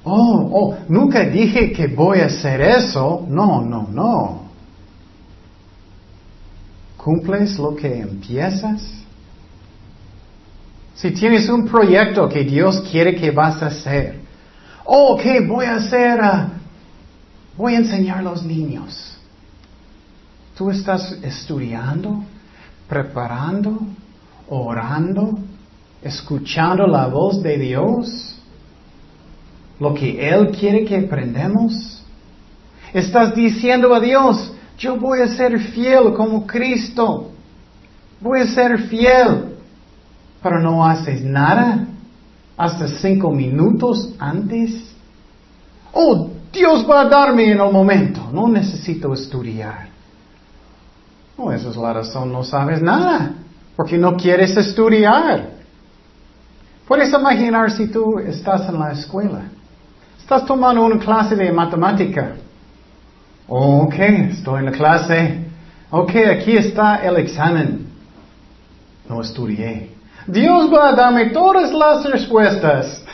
Oh, 0.05 0.51
oh, 0.53 0.77
nunca 0.89 1.25
dije 1.25 1.73
que 1.73 1.87
voy 1.87 2.21
a 2.21 2.27
hacer 2.27 2.61
eso. 2.61 3.25
No, 3.27 3.63
no, 3.63 3.89
no. 3.91 4.45
¿Cumples 6.99 7.59
lo 7.59 7.75
que 7.75 8.01
empiezas? 8.01 8.83
Si 10.95 11.11
tienes 11.11 11.49
un 11.49 11.67
proyecto 11.67 12.29
que 12.29 12.45
Dios 12.45 12.83
quiere 12.91 13.15
que 13.15 13.31
vas 13.31 13.63
a 13.63 13.67
hacer, 13.67 14.21
oh, 14.85 15.19
¿qué 15.21 15.41
voy 15.41 15.65
a 15.65 15.77
hacer? 15.77 16.21
Ah, 16.23 16.49
voy 17.57 17.75
a 17.75 17.79
enseñar 17.79 18.19
a 18.19 18.23
los 18.23 18.45
niños. 18.45 19.17
Tú 20.57 20.71
estás 20.71 21.13
estudiando, 21.23 22.23
preparando, 22.89 23.81
orando, 24.49 25.39
escuchando 26.03 26.87
la 26.87 27.07
voz 27.07 27.43
de 27.43 27.59
Dios 27.59 28.34
lo 29.81 29.95
que 29.95 30.29
Él 30.29 30.51
quiere 30.51 30.85
que 30.85 30.97
aprendamos? 30.97 32.03
Estás 32.93 33.35
diciendo 33.35 33.93
a 33.95 34.01
Dios, 34.01 34.53
yo 34.79 34.97
voy 34.97 35.21
a 35.21 35.29
ser 35.29 35.59
fiel 35.59 36.15
como 36.15 36.47
Cristo. 36.47 37.31
Voy 38.21 38.41
a 38.41 38.47
ser 38.47 38.83
fiel. 38.83 39.57
Pero 40.43 40.61
no 40.61 40.87
haces 40.87 41.23
nada 41.23 41.87
hasta 42.57 42.87
cinco 42.87 43.33
minutos 43.33 44.15
antes. 44.19 44.95
Oh, 45.93 46.31
Dios 46.53 46.89
va 46.89 47.01
a 47.03 47.09
darme 47.09 47.51
en 47.51 47.61
el 47.61 47.73
momento. 47.73 48.29
No 48.33 48.49
necesito 48.49 49.13
estudiar. 49.13 49.89
No, 51.37 51.51
esa 51.51 51.71
es 51.71 51.77
la 51.77 51.93
razón. 51.93 52.31
No 52.31 52.45
sabes 52.45 52.81
nada. 52.81 53.33
Porque 53.75 53.99
no 53.99 54.17
quieres 54.17 54.57
estudiar. 54.57 55.51
Puedes 56.87 57.13
imaginar 57.13 57.73
si 57.73 57.89
tú 57.89 58.21
estás 58.21 58.69
en 58.69 58.79
la 58.79 58.93
escuela 58.93 59.43
Estás 60.25 60.47
tomando 60.47 60.83
una 60.83 60.99
clase 60.99 61.37
de 61.37 61.53
matemática. 61.53 62.37
ok, 63.47 63.95
estoy 64.31 64.61
en 64.61 64.65
la 64.65 64.73
clase. 64.73 65.45
Ok, 65.91 66.13
aquí 66.31 66.57
está 66.57 67.05
el 67.05 67.19
examen. 67.19 67.87
No 69.07 69.21
estudié. 69.21 69.91
Dios 70.27 70.73
va 70.73 70.89
a 70.89 70.93
darme 70.95 71.27
todas 71.27 71.75
las 71.75 72.11
respuestas. 72.11 73.05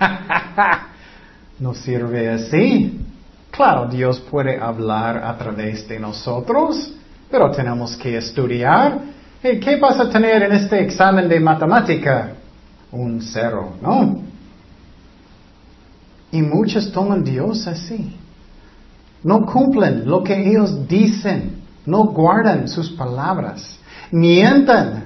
no 1.60 1.72
sirve 1.72 2.30
así. 2.30 3.00
Claro, 3.52 3.86
Dios 3.86 4.18
puede 4.18 4.60
hablar 4.60 5.18
a 5.18 5.38
través 5.38 5.86
de 5.86 6.00
nosotros, 6.00 6.92
pero 7.30 7.48
tenemos 7.52 7.96
que 7.96 8.16
estudiar. 8.16 8.98
¿Qué 9.40 9.78
vas 9.80 10.00
a 10.00 10.10
tener 10.10 10.42
en 10.42 10.50
este 10.50 10.82
examen 10.82 11.28
de 11.28 11.38
matemática? 11.38 12.32
Un 12.90 13.22
cero, 13.22 13.74
¿no? 13.80 14.26
Y 16.32 16.42
muchos 16.42 16.92
toman 16.92 17.24
Dios 17.24 17.66
así. 17.66 18.16
No 19.22 19.46
cumplen 19.46 20.08
lo 20.08 20.22
que 20.22 20.48
ellos 20.48 20.86
dicen. 20.88 21.62
No 21.84 22.04
guardan 22.04 22.68
sus 22.68 22.90
palabras. 22.90 23.78
Mientan. 24.10 25.04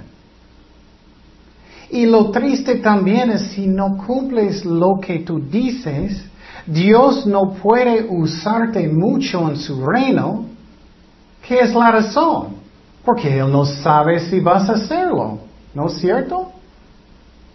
Y 1.90 2.06
lo 2.06 2.30
triste 2.30 2.76
también 2.76 3.30
es 3.30 3.42
si 3.52 3.66
no 3.66 3.96
cumples 3.96 4.64
lo 4.64 5.00
que 5.00 5.20
tú 5.20 5.40
dices, 5.40 6.24
Dios 6.66 7.26
no 7.26 7.54
puede 7.54 8.06
usarte 8.08 8.88
mucho 8.88 9.48
en 9.50 9.56
su 9.56 9.84
reino. 9.84 10.44
¿Qué 11.46 11.60
es 11.60 11.74
la 11.74 11.90
razón? 11.90 12.56
Porque 13.04 13.38
Él 13.38 13.50
no 13.50 13.64
sabe 13.64 14.20
si 14.20 14.38
vas 14.38 14.68
a 14.68 14.74
hacerlo. 14.74 15.38
¿No 15.74 15.88
es 15.88 15.94
cierto? 15.94 16.52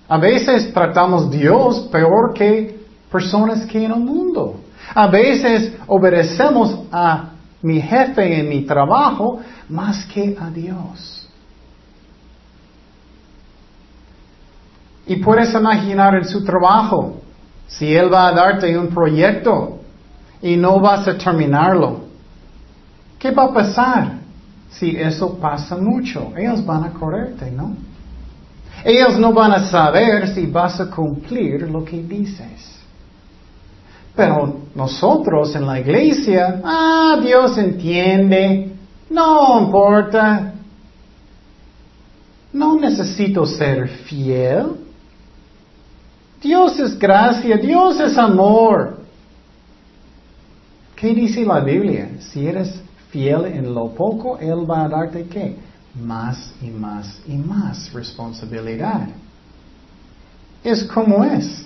A 0.08 0.18
veces 0.18 0.74
tratamos 0.74 1.32
Dios 1.32 1.88
peor 1.92 2.34
que 2.34 2.75
personas 3.16 3.66
que 3.66 3.86
en 3.86 3.92
el 3.92 4.00
mundo. 4.00 4.60
A 4.94 5.08
veces 5.08 5.72
obedecemos 5.88 6.68
a 6.92 7.30
mi 7.62 7.80
jefe 7.82 8.40
en 8.40 8.50
mi 8.50 8.62
trabajo 8.64 9.40
más 9.70 10.06
que 10.06 10.38
a 10.40 10.50
Dios. 10.50 11.30
Y 15.08 15.16
puedes 15.18 15.54
imaginar 15.54 16.16
en 16.16 16.26
su 16.26 16.44
trabajo, 16.44 17.22
si 17.68 17.96
Él 17.96 18.14
va 18.14 18.28
a 18.28 18.34
darte 18.34 18.78
un 18.78 18.88
proyecto 18.88 19.80
y 20.42 20.58
no 20.58 20.80
vas 20.82 21.08
a 21.08 21.18
terminarlo, 21.18 22.02
¿qué 23.18 23.32
va 23.32 23.46
a 23.46 23.54
pasar? 23.54 24.12
Si 24.70 24.90
eso 24.98 25.38
pasa 25.38 25.78
mucho, 25.78 26.34
ellos 26.36 26.66
van 26.66 26.84
a 26.84 26.90
correrte, 26.90 27.50
¿no? 27.50 27.76
Ellos 28.84 29.18
no 29.18 29.32
van 29.32 29.54
a 29.54 29.70
saber 29.70 30.28
si 30.34 30.46
vas 30.48 30.82
a 30.82 30.90
cumplir 30.90 31.62
lo 31.70 31.86
que 31.86 32.04
dices. 32.04 32.75
Pero 34.16 34.62
nosotros 34.74 35.56
en 35.56 35.66
la 35.66 35.80
iglesia, 35.80 36.62
ah, 36.64 37.20
Dios 37.22 37.58
entiende, 37.58 38.72
no 39.10 39.62
importa. 39.62 40.54
No 42.54 42.80
necesito 42.80 43.46
ser 43.46 43.90
fiel, 43.90 44.86
Dios 46.46 46.80
es 46.80 46.98
gracia, 47.00 47.58
Dios 47.58 48.00
es 48.00 48.18
amor. 48.18 49.00
¿Qué 50.96 51.14
dice 51.14 51.44
la 51.44 51.60
Biblia? 51.60 52.10
Si 52.20 52.46
eres 52.46 52.82
fiel 53.10 53.46
en 53.46 53.74
lo 53.74 53.90
poco, 53.90 54.38
Él 54.38 54.70
va 54.70 54.84
a 54.84 54.88
darte 54.88 55.26
qué? 55.26 55.58
Más 56.00 56.54
y 56.62 56.68
más 56.68 57.20
y 57.28 57.34
más 57.36 57.92
responsabilidad. 57.92 59.08
Es 60.64 60.84
como 60.84 61.24
es. 61.24 61.65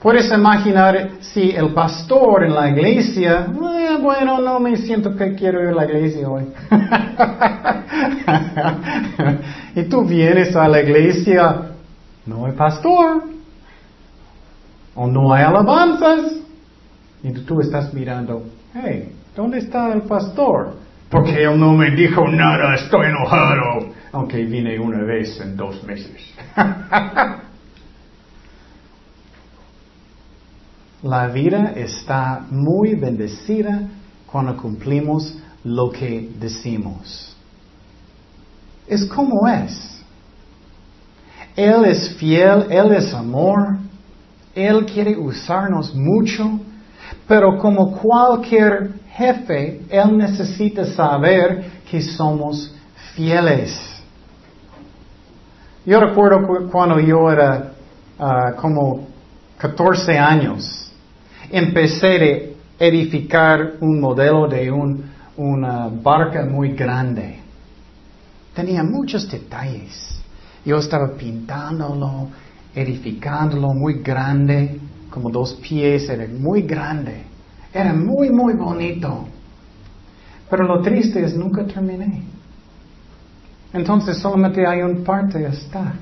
Puedes 0.00 0.32
imaginar 0.32 1.10
si 1.20 1.50
el 1.50 1.74
pastor 1.74 2.44
en 2.44 2.54
la 2.54 2.70
iglesia, 2.70 3.48
eh, 3.50 3.98
bueno, 4.00 4.40
no 4.40 4.58
me 4.58 4.78
siento 4.78 5.14
que 5.14 5.34
quiero 5.34 5.62
ir 5.62 5.68
a 5.68 5.72
la 5.72 5.84
iglesia 5.84 6.26
hoy. 6.26 6.44
y 9.76 9.82
tú 9.90 10.06
vienes 10.06 10.56
a 10.56 10.68
la 10.68 10.80
iglesia, 10.80 11.72
no 12.24 12.46
hay 12.46 12.52
pastor, 12.52 13.24
o 14.94 15.06
no 15.06 15.34
hay 15.34 15.44
alabanzas, 15.44 16.32
y 17.22 17.32
tú 17.32 17.60
estás 17.60 17.92
mirando, 17.92 18.44
hey, 18.72 19.12
¿dónde 19.36 19.58
está 19.58 19.92
el 19.92 20.00
pastor? 20.02 20.76
Porque 21.10 21.42
él 21.42 21.60
no 21.60 21.74
me 21.74 21.90
dijo 21.90 22.26
nada, 22.26 22.74
estoy 22.74 23.06
enojado, 23.06 23.92
aunque 24.12 24.46
vine 24.46 24.78
una 24.78 25.04
vez 25.04 25.38
en 25.42 25.58
dos 25.58 25.84
meses. 25.84 26.34
La 31.02 31.28
vida 31.28 31.72
está 31.76 32.44
muy 32.50 32.94
bendecida 32.94 33.88
cuando 34.30 34.56
cumplimos 34.56 35.34
lo 35.64 35.90
que 35.90 36.30
decimos. 36.38 37.34
Es 38.86 39.06
como 39.06 39.48
es. 39.48 40.02
Él 41.56 41.84
es 41.86 42.14
fiel, 42.16 42.66
Él 42.70 42.92
es 42.92 43.14
amor, 43.14 43.78
Él 44.54 44.84
quiere 44.86 45.16
usarnos 45.16 45.94
mucho, 45.94 46.60
pero 47.26 47.58
como 47.58 47.92
cualquier 47.98 48.92
jefe, 49.12 49.80
Él 49.88 50.18
necesita 50.18 50.84
saber 50.84 51.64
que 51.90 52.02
somos 52.02 52.74
fieles. 53.14 53.78
Yo 55.86 55.98
recuerdo 55.98 56.68
cuando 56.70 57.00
yo 57.00 57.30
era 57.30 57.72
ah, 58.18 58.52
como 58.60 59.08
14 59.58 60.18
años, 60.18 60.89
empecé 61.50 62.54
a 62.78 62.84
edificar 62.84 63.74
un 63.80 64.00
modelo 64.00 64.48
de 64.48 64.70
una 65.36 65.88
barca 65.88 66.44
muy 66.44 66.72
grande. 66.74 67.38
Tenía 68.54 68.82
muchos 68.82 69.30
detalles. 69.30 70.20
Yo 70.64 70.78
estaba 70.78 71.16
pintándolo, 71.16 72.28
edificándolo 72.74 73.68
muy 73.74 74.02
grande, 74.02 74.78
como 75.10 75.30
dos 75.30 75.54
pies, 75.54 76.08
era 76.08 76.26
muy 76.28 76.62
grande. 76.62 77.24
Era 77.72 77.92
muy, 77.92 78.30
muy 78.30 78.54
bonito. 78.54 79.26
Pero 80.48 80.64
lo 80.64 80.82
triste 80.82 81.24
es 81.24 81.36
nunca 81.36 81.64
terminé. 81.64 82.22
Entonces 83.72 84.18
solamente 84.18 84.66
hay 84.66 84.82
un 84.82 85.04
parte 85.04 85.46
está. 85.46 85.94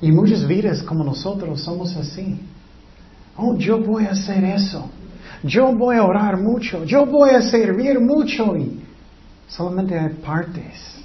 Y 0.00 0.10
muchas 0.10 0.46
vidas 0.46 0.82
como 0.82 1.04
nosotros 1.04 1.60
somos 1.60 1.94
así. 1.96 2.40
Oh, 3.36 3.56
yo 3.56 3.78
voy 3.78 4.04
a 4.04 4.10
hacer 4.10 4.44
eso. 4.44 4.90
Yo 5.42 5.74
voy 5.74 5.96
a 5.96 6.04
orar 6.04 6.36
mucho. 6.38 6.84
Yo 6.84 7.06
voy 7.06 7.30
a 7.30 7.42
servir 7.42 7.98
mucho. 8.00 8.56
Y 8.56 8.80
solamente 9.48 9.98
hay 9.98 10.10
partes. 10.10 11.00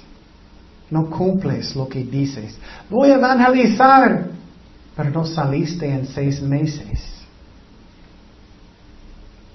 No 0.90 1.10
cumples 1.10 1.74
lo 1.74 1.88
que 1.88 2.04
dices. 2.04 2.56
Voy 2.88 3.10
a 3.10 3.14
evangelizar. 3.14 4.26
Pero 4.96 5.10
no 5.10 5.24
saliste 5.24 5.88
en 5.88 6.06
seis 6.06 6.40
meses. 6.42 7.00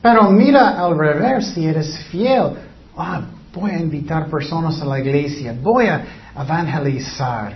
Pero 0.01 0.29
mira 0.31 0.83
al 0.83 0.97
revés 0.97 1.53
si 1.53 1.65
eres 1.65 1.97
fiel. 2.11 2.53
Ah, 2.97 3.21
voy 3.53 3.71
a 3.71 3.79
invitar 3.79 4.29
personas 4.29 4.81
a 4.81 4.85
la 4.85 4.99
iglesia. 4.99 5.55
Voy 5.61 5.85
a 5.85 6.03
evangelizar. 6.37 7.53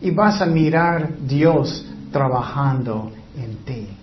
Y 0.00 0.10
vas 0.10 0.40
a 0.40 0.46
mirar 0.46 1.10
Dios 1.26 1.86
trabajando 2.12 3.12
en 3.36 3.56
ti. 3.64 3.99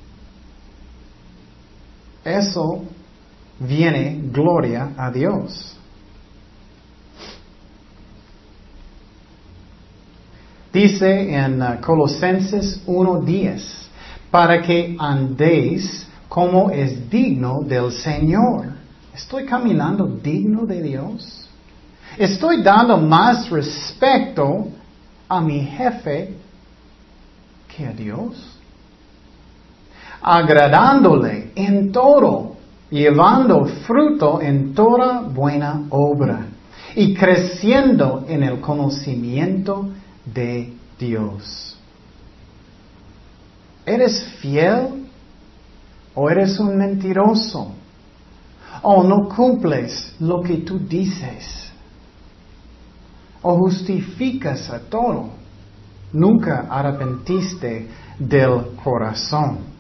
Eso 2.28 2.84
viene 3.58 4.20
gloria 4.34 4.92
a 4.98 5.10
Dios. 5.10 5.78
Dice 10.74 11.34
en 11.34 11.62
uh, 11.62 11.80
Colosenses 11.82 12.86
1.10, 12.86 13.64
para 14.30 14.62
que 14.62 14.98
andéis 15.00 16.06
como 16.28 16.70
es 16.70 17.10
digno 17.10 17.62
del 17.62 17.94
Señor. 17.94 18.74
¿Estoy 19.16 19.46
caminando 19.46 20.06
digno 20.06 20.66
de 20.66 20.82
Dios? 20.82 21.50
¿Estoy 22.18 22.62
dando 22.62 22.98
más 22.98 23.50
respeto 23.50 24.68
a 25.30 25.40
mi 25.40 25.62
jefe 25.62 26.36
que 27.70 27.88
a 27.88 27.94
Dios? 27.94 28.57
Agradándole 30.22 31.52
en 31.56 31.92
todo, 31.92 32.56
llevando 32.90 33.66
fruto 33.86 34.42
en 34.42 34.74
toda 34.74 35.22
buena 35.22 35.84
obra 35.90 36.48
y 36.96 37.14
creciendo 37.14 38.26
en 38.28 38.44
el 38.44 38.60
conocimiento 38.60 39.90
de 40.26 40.74
Dios. 40.98 41.78
¿Eres 43.86 44.24
fiel 44.42 45.06
o 46.14 46.30
eres 46.30 46.60
un 46.60 46.78
mentiroso? 46.78 47.72
¿O 48.82 49.04
no 49.04 49.30
cumples 49.30 50.16
lo 50.20 50.42
que 50.42 50.58
tú 50.58 50.80
dices? 50.80 51.72
¿O 53.42 53.56
justificas 53.58 54.70
a 54.70 54.80
todo? 54.80 55.30
Nunca 56.14 56.68
arrepentiste 56.70 57.88
del 58.20 58.76
corazón. 58.84 59.77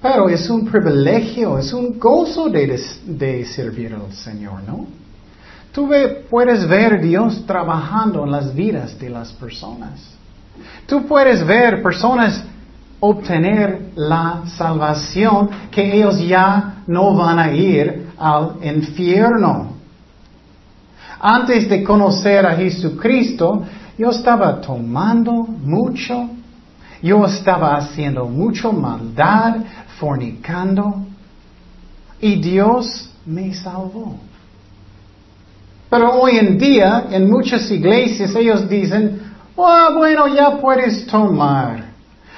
Pero 0.00 0.28
es 0.28 0.48
un 0.50 0.66
privilegio, 0.66 1.58
es 1.58 1.72
un 1.72 1.98
gozo 1.98 2.48
de, 2.48 3.44
servir 3.46 3.94
al 3.94 4.12
Señor, 4.12 4.62
¿no? 4.66 4.86
Tú 5.72 5.90
puedes 6.30 6.66
ver 6.66 7.00
Dios 7.02 7.44
trabajando 7.46 8.24
en 8.24 8.30
las 8.30 8.54
vidas 8.54 8.98
de 8.98 9.10
las 9.10 9.32
personas. 9.32 10.00
Tú 10.86 11.06
puedes 11.06 11.46
ver 11.46 11.82
personas 11.82 12.42
obtener 13.00 13.92
la 13.94 14.42
salvación 14.56 15.50
que 15.70 15.96
ellos 15.98 16.18
ya 16.26 16.82
no 16.86 17.14
van 17.14 17.38
a 17.38 17.52
ir 17.52 18.08
al 18.18 18.56
infierno. 18.62 19.72
Antes 21.20 21.68
de 21.68 21.82
conocer 21.82 22.46
a 22.46 22.56
Jesucristo, 22.56 23.64
yo 23.98 24.10
estaba 24.10 24.60
tomando 24.60 25.32
mucho, 25.32 26.28
yo 27.02 27.24
estaba 27.26 27.76
haciendo 27.76 28.26
mucho 28.26 28.72
maldad, 28.72 29.56
fornicando 29.98 31.06
y 32.20 32.40
Dios 32.40 33.10
me 33.24 33.54
salvó. 33.54 34.18
Pero 35.88 36.20
hoy 36.20 36.38
en 36.38 36.58
día, 36.58 37.06
en 37.10 37.30
muchas 37.30 37.70
iglesias, 37.70 38.34
ellos 38.34 38.68
dicen, 38.68 39.20
oh, 39.54 39.94
bueno, 39.96 40.26
ya 40.28 40.58
puedes 40.58 41.06
tomar. 41.06 41.92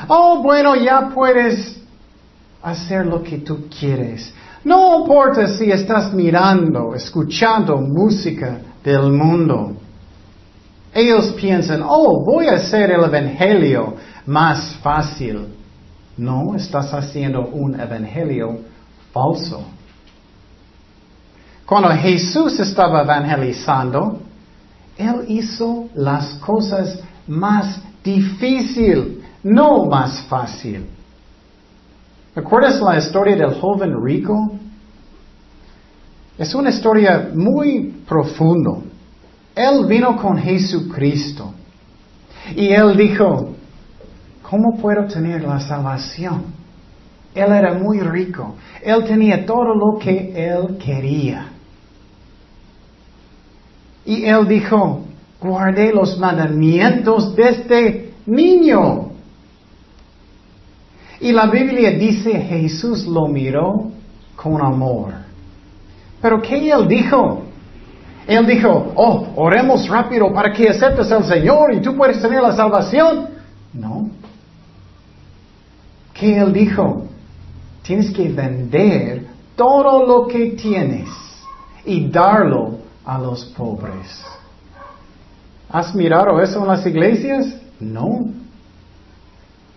Oh, 0.06 0.42
bueno, 0.42 0.76
ya 0.76 1.10
puedes 1.14 1.80
hacer 2.62 3.06
lo 3.06 3.22
que 3.22 3.38
tú 3.38 3.66
quieres. 3.68 4.32
No 4.64 5.00
importa 5.00 5.48
si 5.48 5.70
estás 5.70 6.12
mirando, 6.12 6.94
escuchando 6.94 7.78
música 7.78 8.58
del 8.84 9.12
mundo. 9.12 9.76
Ellos 10.92 11.32
piensan, 11.40 11.82
oh, 11.84 12.24
voy 12.24 12.48
a 12.48 12.54
hacer 12.54 12.90
el 12.90 13.04
Evangelio 13.04 13.94
más 14.26 14.76
fácil. 14.82 15.57
No, 16.18 16.56
estás 16.56 16.92
haciendo 16.92 17.46
un 17.46 17.78
evangelio 17.78 18.58
falso. 19.12 19.62
Cuando 21.64 21.90
Jesús 21.90 22.58
estaba 22.58 23.02
evangelizando, 23.02 24.20
Él 24.96 25.24
hizo 25.28 25.88
las 25.94 26.34
cosas 26.34 26.98
más 27.28 27.80
difícil, 28.02 29.22
no 29.44 29.84
más 29.84 30.22
fácil. 30.22 30.86
¿Recuerdas 32.34 32.80
la 32.80 32.98
historia 32.98 33.36
del 33.36 33.54
joven 33.60 33.94
rico? 34.02 34.52
Es 36.36 36.52
una 36.54 36.70
historia 36.70 37.30
muy 37.32 38.02
profunda. 38.08 38.78
Él 39.54 39.86
vino 39.86 40.16
con 40.16 40.36
Jesucristo 40.36 41.52
y 42.56 42.68
él 42.68 42.96
dijo, 42.96 43.54
¿Cómo 44.48 44.76
puedo 44.80 45.06
tener 45.06 45.42
la 45.42 45.60
salvación? 45.60 46.44
Él 47.34 47.52
era 47.52 47.74
muy 47.74 48.00
rico. 48.00 48.54
Él 48.82 49.04
tenía 49.04 49.44
todo 49.44 49.74
lo 49.74 49.98
que 49.98 50.32
él 50.34 50.78
quería. 50.78 51.48
Y 54.06 54.24
él 54.24 54.48
dijo, 54.48 55.02
Guardé 55.40 55.92
los 55.92 56.18
mandamientos 56.18 57.34
desde 57.36 58.12
niño. 58.26 59.10
Y 61.20 61.32
la 61.32 61.46
Biblia 61.46 61.92
dice 61.92 62.32
Jesús 62.32 63.06
lo 63.06 63.28
miró 63.28 63.90
con 64.34 64.60
amor. 64.60 65.12
Pero 66.20 66.42
¿qué 66.42 66.70
él 66.70 66.88
dijo? 66.88 67.44
Él 68.26 68.46
dijo, 68.46 68.92
oh, 68.94 69.28
oremos 69.36 69.88
rápido 69.88 70.32
para 70.32 70.52
que 70.52 70.68
aceptes 70.68 71.10
al 71.10 71.24
Señor 71.24 71.72
y 71.72 71.80
tú 71.80 71.96
puedes 71.96 72.20
tener 72.20 72.42
la 72.42 72.54
salvación. 72.54 73.28
No. 73.72 74.10
¿Qué 76.18 76.36
él 76.38 76.52
dijo? 76.52 77.04
Tienes 77.82 78.10
que 78.10 78.28
vender 78.28 79.26
todo 79.56 80.06
lo 80.06 80.26
que 80.26 80.50
tienes 80.50 81.08
y 81.84 82.08
darlo 82.08 82.78
a 83.04 83.18
los 83.18 83.44
pobres. 83.46 84.22
¿Has 85.70 85.94
mirado 85.94 86.40
eso 86.40 86.60
en 86.60 86.68
las 86.68 86.86
iglesias? 86.86 87.54
No. 87.78 88.26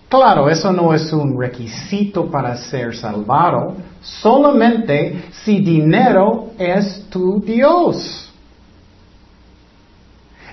Claro, 0.09 0.49
eso 0.49 0.73
no 0.73 0.93
es 0.93 1.13
un 1.13 1.39
requisito 1.39 2.29
para 2.29 2.57
ser 2.57 2.95
salvado, 2.95 3.75
solamente 4.01 5.23
si 5.43 5.59
dinero 5.59 6.51
es 6.57 7.05
tu 7.09 7.39
Dios. 7.39 8.29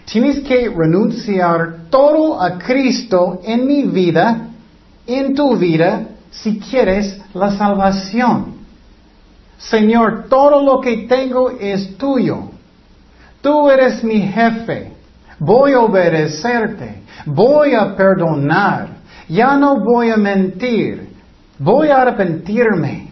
Tienes 0.05 0.40
que 0.40 0.68
renunciar 0.68 1.88
todo 1.90 2.40
a 2.40 2.57
Cristo 2.57 3.40
en 3.42 3.66
mi 3.66 3.83
vida, 3.83 4.48
en 5.09 5.35
tu 5.35 5.57
vida, 5.57 6.07
si 6.31 6.61
quieres 6.61 7.18
la 7.33 7.51
salvación. 7.51 8.59
Señor, 9.57 10.27
todo 10.29 10.62
lo 10.62 10.81
que 10.81 11.09
tengo 11.09 11.51
es 11.51 11.97
tuyo. 11.97 12.51
Tú 13.40 13.71
eres 13.71 14.05
mi 14.05 14.21
jefe. 14.21 14.92
Voy 15.38 15.73
a 15.73 15.81
obedecerte. 15.81 17.03
Voy 17.25 17.75
a 17.75 17.97
perdonar. 17.97 18.99
Ya 19.29 19.57
no 19.57 19.81
voy 19.83 20.11
a 20.11 20.16
mentir. 20.16 21.16
Voy 21.59 21.88
a 21.88 22.03
arrepentirme. 22.03 23.11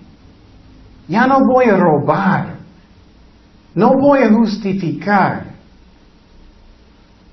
Ya 1.09 1.27
no 1.27 1.41
voy 1.47 1.65
a 1.65 1.77
robar. 1.77 2.57
No 3.75 3.93
voy 3.99 4.21
a 4.21 4.31
justificar. 4.31 5.47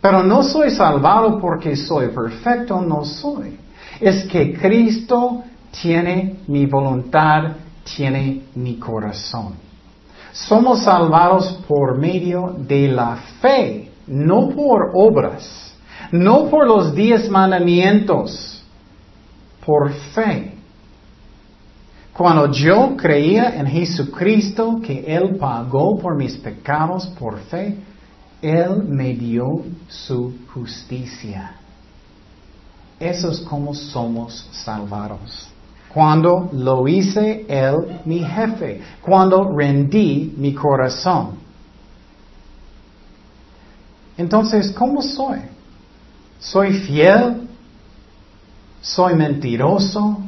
Pero 0.01 0.23
no 0.23 0.41
soy 0.41 0.71
salvado 0.71 1.39
porque 1.39 1.75
soy 1.75 2.09
perfecto, 2.09 2.81
no 2.81 3.03
soy. 3.03 3.62
Es 3.99 4.25
que 4.25 4.53
Cristo 4.53 5.43
tiene 5.81 6.37
mi 6.47 6.65
voluntad, 6.65 7.53
tiene 7.95 8.43
mi 8.55 8.75
corazón. 8.75 9.55
Somos 10.31 10.83
salvados 10.83 11.59
por 11.67 11.97
medio 11.97 12.55
de 12.57 12.87
la 12.87 13.17
fe, 13.41 13.91
no 14.07 14.49
por 14.49 14.91
obras, 14.93 15.75
no 16.11 16.49
por 16.49 16.67
los 16.67 16.95
diez 16.95 17.29
mandamientos, 17.29 18.63
por 19.65 19.91
fe. 19.91 20.53
Cuando 22.13 22.51
yo 22.51 22.95
creía 22.95 23.55
en 23.59 23.65
Jesucristo 23.67 24.79
que 24.83 25.03
Él 25.07 25.35
pagó 25.39 25.97
por 25.97 26.15
mis 26.15 26.37
pecados 26.37 27.07
por 27.19 27.39
fe, 27.39 27.75
Él 28.41 28.83
me 28.87 29.13
dio 29.13 29.63
su 29.87 30.33
justicia. 30.53 31.55
Eso 33.03 33.31
es 33.31 33.41
como 33.41 33.73
somos 33.73 34.47
salvados. 34.53 35.49
Cuando 35.93 36.49
lo 36.53 36.87
hice 36.87 37.45
Él 37.49 37.99
mi 38.05 38.19
jefe, 38.19 38.81
cuando 39.01 39.51
rendí 39.53 40.33
mi 40.37 40.53
corazón. 40.53 41.31
Entonces, 44.17 44.71
¿cómo 44.71 45.01
soy? 45.01 45.39
¿Soy 46.39 46.73
fiel? 46.79 47.49
¿Soy 48.81 49.15
mentiroso? 49.15 50.19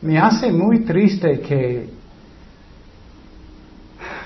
Me 0.00 0.18
hace 0.18 0.50
muy 0.50 0.84
triste 0.84 1.40
que... 1.40 1.90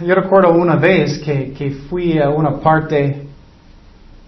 Yo 0.01 0.15
recuerdo 0.15 0.53
una 0.53 0.77
vez 0.77 1.19
que, 1.19 1.53
que 1.53 1.73
fui 1.73 2.19
a 2.21 2.31
una 2.31 2.61
parte 2.61 3.30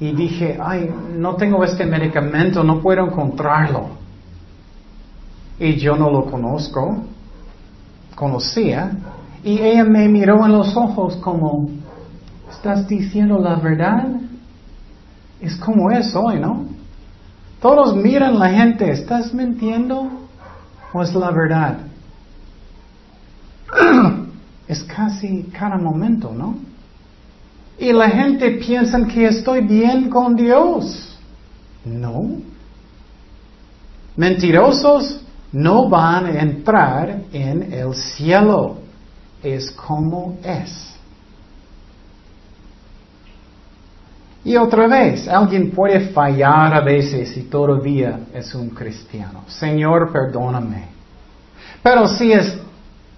y 0.02 0.12
dije, 0.16 0.58
ay, 0.60 0.92
no 1.16 1.36
tengo 1.36 1.62
este 1.62 1.86
medicamento, 1.86 2.64
no 2.64 2.80
puedo 2.80 3.06
encontrarlo 3.06 3.90
y 5.60 5.76
yo 5.76 5.94
no 5.94 6.10
lo 6.10 6.24
conozco, 6.24 7.04
conocía, 8.16 8.90
y 9.44 9.60
ella 9.60 9.84
me 9.84 10.08
miró 10.08 10.44
en 10.44 10.50
los 10.50 10.76
ojos 10.76 11.14
como, 11.18 11.68
¿estás 12.50 12.88
diciendo 12.88 13.38
la 13.38 13.54
verdad? 13.54 14.08
Es 15.40 15.54
como 15.58 15.88
es 15.92 16.12
hoy, 16.16 16.40
¿no? 16.40 16.64
Todos 17.60 17.94
miran 17.94 18.40
la 18.40 18.48
gente, 18.48 18.90
¿estás 18.90 19.32
mintiendo 19.32 20.10
o 20.92 21.00
es 21.00 21.14
la 21.14 21.30
verdad? 21.30 21.78
es 24.66 24.82
casi 24.82 25.44
cada 25.56 25.78
momento, 25.78 26.32
¿no? 26.36 26.71
Y 27.82 27.92
la 27.92 28.08
gente 28.08 28.48
piensa 28.52 29.04
que 29.08 29.26
estoy 29.26 29.62
bien 29.62 30.08
con 30.08 30.36
Dios. 30.36 31.18
No. 31.84 32.36
Mentirosos 34.14 35.20
no 35.50 35.88
van 35.88 36.26
a 36.26 36.42
entrar 36.42 37.22
en 37.32 37.72
el 37.72 37.92
cielo. 37.92 38.76
Es 39.42 39.72
como 39.72 40.38
es. 40.44 40.94
Y 44.44 44.56
otra 44.56 44.86
vez, 44.86 45.26
alguien 45.26 45.72
puede 45.72 46.10
fallar 46.10 46.72
a 46.74 46.82
veces 46.82 47.36
y 47.36 47.42
todavía 47.42 48.20
es 48.32 48.54
un 48.54 48.70
cristiano. 48.70 49.42
Señor, 49.48 50.12
perdóname. 50.12 50.84
Pero 51.82 52.06
si 52.06 52.30
es 52.30 52.56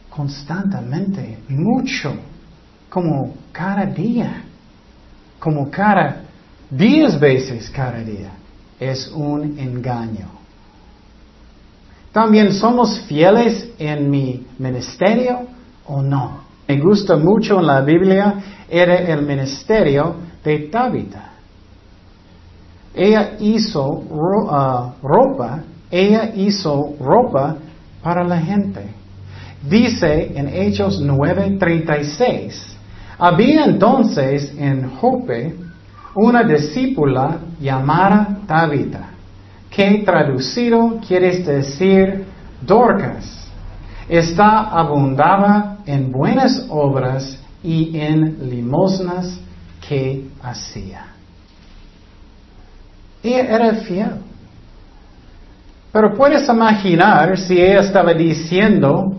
constantemente, 0.08 1.40
mucho, 1.50 2.14
como 2.88 3.34
cada 3.52 3.84
día, 3.84 4.43
como 5.44 5.70
cada 5.70 6.22
diez 6.70 7.20
veces 7.20 7.68
cada 7.68 7.98
día, 7.98 8.30
es 8.80 9.12
un 9.14 9.58
engaño. 9.58 10.26
También 12.10 12.54
somos 12.54 12.98
fieles 13.00 13.68
en 13.78 14.08
mi 14.08 14.46
ministerio 14.58 15.40
o 15.86 16.00
no. 16.00 16.44
Me 16.66 16.80
gusta 16.80 17.16
mucho 17.16 17.60
en 17.60 17.66
la 17.66 17.82
Biblia, 17.82 18.36
era 18.70 18.96
el 18.96 19.20
ministerio 19.20 20.16
de 20.42 20.60
Tabitha. 20.60 21.32
Ella 22.94 23.36
hizo 23.38 23.86
uh, 23.86 24.92
ropa, 25.06 25.62
ella 25.90 26.32
hizo 26.34 26.94
ropa 26.98 27.58
para 28.02 28.24
la 28.24 28.40
gente. 28.40 28.80
Dice 29.68 30.32
en 30.34 30.48
Hechos 30.48 31.02
9:36, 31.02 32.73
había 33.18 33.64
entonces 33.64 34.52
en 34.56 34.90
Jope 34.90 35.54
una 36.14 36.42
discípula 36.42 37.38
llamada 37.60 38.38
Tabitha 38.46 39.10
que 39.70 40.02
traducido 40.04 41.00
quiere 41.06 41.38
decir 41.38 42.24
Dorcas. 42.60 43.48
Esta 44.08 44.70
abundaba 44.70 45.78
en 45.86 46.12
buenas 46.12 46.66
obras 46.68 47.38
y 47.62 47.98
en 47.98 48.48
limosnas 48.48 49.40
que 49.86 50.28
hacía. 50.42 51.06
Ella 53.22 53.56
era 53.56 53.74
fiel. 53.76 54.20
Pero 55.90 56.14
puedes 56.14 56.48
imaginar 56.48 57.38
si 57.38 57.54
ella 57.54 57.80
estaba 57.80 58.12
diciendo 58.12 59.16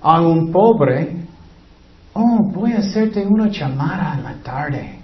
a 0.00 0.20
un 0.20 0.52
pobre, 0.52 1.26
oh, 2.14 2.38
voy 2.52 2.72
a 2.72 2.78
hacerte 2.78 3.26
una 3.26 3.50
chamara 3.50 4.14
en 4.14 4.24
la 4.24 4.34
tarde, 4.42 4.98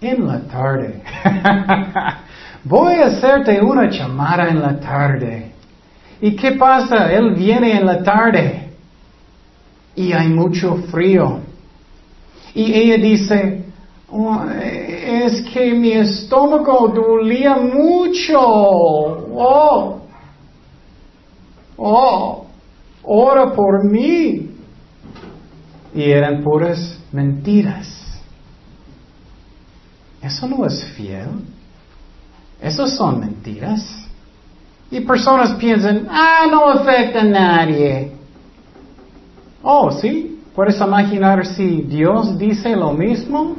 en 0.00 0.26
la 0.26 0.40
tarde. 0.40 1.02
voy 2.64 2.94
a 2.94 3.06
hacerte 3.06 3.60
una 3.60 3.90
chamara 3.90 4.48
en 4.48 4.60
la 4.60 4.78
tarde. 4.78 5.52
¿Y 6.20 6.34
qué 6.34 6.52
pasa? 6.52 7.12
Él 7.12 7.34
viene 7.34 7.76
en 7.76 7.86
la 7.86 8.02
tarde 8.02 8.70
y 9.94 10.12
hay 10.12 10.28
mucho 10.28 10.76
frío. 10.90 11.40
Y 12.54 12.72
ella 12.72 12.96
dice, 12.96 13.64
oh, 14.10 14.44
es 14.50 15.42
que 15.52 15.74
mi 15.74 15.92
estómago 15.92 16.88
dolía 16.88 17.56
mucho. 17.56 18.40
Oh, 18.40 20.00
oh, 21.76 22.46
ora 23.02 23.52
por 23.52 23.84
mí. 23.90 24.55
Y 25.96 26.10
eran 26.10 26.42
puras 26.42 27.00
mentiras. 27.10 27.88
Eso 30.20 30.46
no 30.46 30.66
es 30.66 30.84
fiel. 30.96 31.28
Esas 32.60 32.94
son 32.96 33.20
mentiras. 33.20 34.06
Y 34.90 35.00
personas 35.00 35.54
piensan, 35.54 36.06
ah, 36.10 36.46
no 36.50 36.68
afecta 36.68 37.22
a 37.22 37.24
nadie. 37.24 38.12
Oh, 39.62 39.90
sí, 39.90 40.40
puedes 40.54 40.78
imaginar 40.80 41.44
si 41.46 41.82
Dios 41.82 42.38
dice 42.38 42.76
lo 42.76 42.92
mismo. 42.92 43.56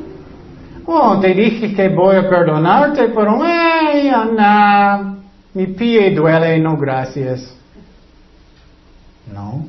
Oh, 0.85 1.19
te 1.19 1.33
dije 1.33 1.73
que 1.73 1.89
voy 1.89 2.15
a 2.15 2.29
perdonarte, 2.29 3.09
pero 3.09 3.41
ay, 3.43 4.09
no, 4.09 5.17
mi 5.53 5.67
pie 5.67 6.13
duele, 6.15 6.59
no 6.59 6.77
gracias. 6.77 7.53
No. 9.33 9.65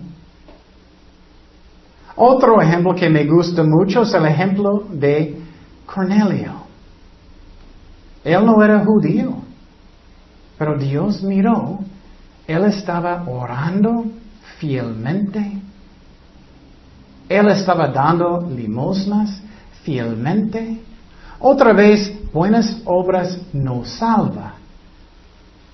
Otro 2.20 2.60
ejemplo 2.60 2.96
que 2.96 3.08
me 3.08 3.24
gusta 3.26 3.62
mucho 3.62 4.02
es 4.02 4.12
el 4.12 4.26
ejemplo 4.26 4.82
de 4.90 5.40
Cornelio. 5.86 6.52
Él 8.24 8.44
no 8.44 8.60
era 8.60 8.84
judío, 8.84 9.36
pero 10.58 10.76
Dios 10.76 11.22
miró, 11.22 11.78
él 12.44 12.64
estaba 12.64 13.22
orando 13.24 14.04
fielmente, 14.58 15.60
él 17.28 17.48
estaba 17.50 17.86
dando 17.86 18.50
limosnas 18.50 19.40
fielmente. 19.84 20.82
Otra 21.38 21.72
vez, 21.72 22.12
buenas 22.32 22.82
obras 22.84 23.38
no 23.52 23.84
salva, 23.84 24.54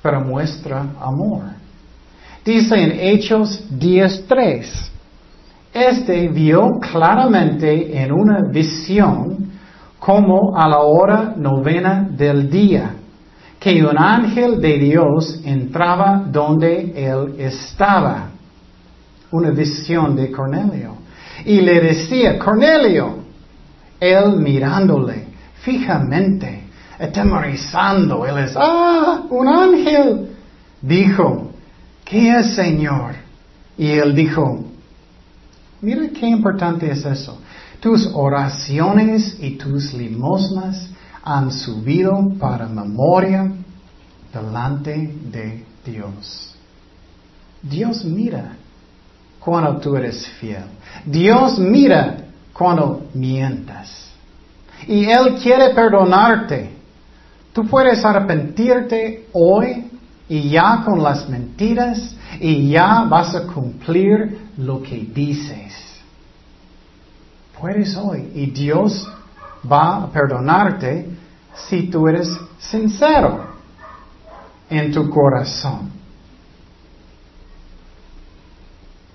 pero 0.03 0.21
muestra 0.21 0.89
amor. 1.01 1.45
Dice 2.45 2.75
en 2.75 3.01
Hechos 3.01 3.65
10.3, 3.71 4.91
este 5.75 6.29
vio 6.29 6.79
claramente 6.81 8.01
en 8.01 8.13
una 8.13 8.43
visión 8.49 9.51
como 9.99 10.57
a 10.57 10.69
la 10.69 10.79
hora 10.79 11.35
novena 11.37 12.07
del 12.09 12.49
día, 12.49 12.95
que 13.59 13.85
un 13.85 13.99
ángel 13.99 14.61
de 14.61 14.79
Dios 14.79 15.41
entraba 15.45 16.23
donde 16.27 16.93
él 16.95 17.35
estaba. 17.39 18.29
Una 19.33 19.51
visión 19.51 20.15
de 20.15 20.31
Cornelio. 20.31 20.95
Y 21.45 21.61
le 21.61 21.81
decía, 21.81 22.39
Cornelio, 22.39 23.17
él 23.99 24.37
mirándole 24.37 25.27
fijamente, 25.63 26.63
atemorizando, 27.01 28.25
él 28.27 28.45
es, 28.45 28.53
ah, 28.57 29.23
un 29.29 29.49
ángel. 29.49 30.37
Dijo, 30.81 31.51
¿qué 32.05 32.39
es 32.39 32.55
Señor? 32.55 33.15
Y 33.77 33.91
él 33.91 34.15
dijo, 34.15 34.67
mira 35.85 36.09
qué 36.09 36.27
importante 36.27 36.91
es 36.91 37.05
eso. 37.05 37.39
Tus 37.81 38.11
oraciones 38.15 39.37
y 39.41 39.53
tus 39.53 39.93
limosnas 39.93 40.89
han 41.23 41.51
subido 41.51 42.33
para 42.39 42.67
memoria 42.67 43.53
delante 44.33 45.15
de 45.31 45.65
Dios. 45.85 46.55
Dios 47.63 48.05
mira 48.05 48.57
cuando 49.39 49.79
tú 49.79 49.97
eres 49.97 50.27
fiel. 50.41 50.65
Dios 51.05 51.59
mira 51.59 52.17
cuando 52.53 53.07
mientas. 53.15 54.09
Y 54.87 55.05
Él 55.05 55.37
quiere 55.43 55.75
perdonarte. 55.75 56.71
Tú 57.53 57.67
puedes 57.67 58.05
arrepentirte 58.05 59.29
hoy 59.33 59.91
y 60.29 60.51
ya 60.51 60.83
con 60.85 61.03
las 61.03 61.29
mentiras 61.29 62.17
y 62.41 62.71
ya 62.71 63.05
vas 63.05 63.35
a 63.35 63.47
cumplir 63.47 64.39
lo 64.57 64.83
que 64.83 64.99
dices 64.99 65.95
puedes 67.65 67.97
hoy. 67.97 68.31
Y 68.35 68.51
Dios 68.51 69.11
va 69.71 70.03
a 70.03 70.13
perdonarte 70.13 71.09
si 71.55 71.85
tú 71.89 72.07
eres 72.09 72.29
sincero 72.59 73.55
en 74.69 74.93
tu 74.93 75.09
corazón. 75.09 75.91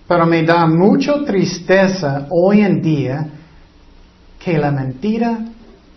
Pero 0.08 0.26
me 0.26 0.42
da 0.42 0.66
mucha 0.66 1.24
tristeza 1.24 2.26
hoy 2.32 2.62
en 2.62 2.82
día 2.82 3.28
que 4.40 4.58
la 4.58 4.72
mentira 4.72 5.46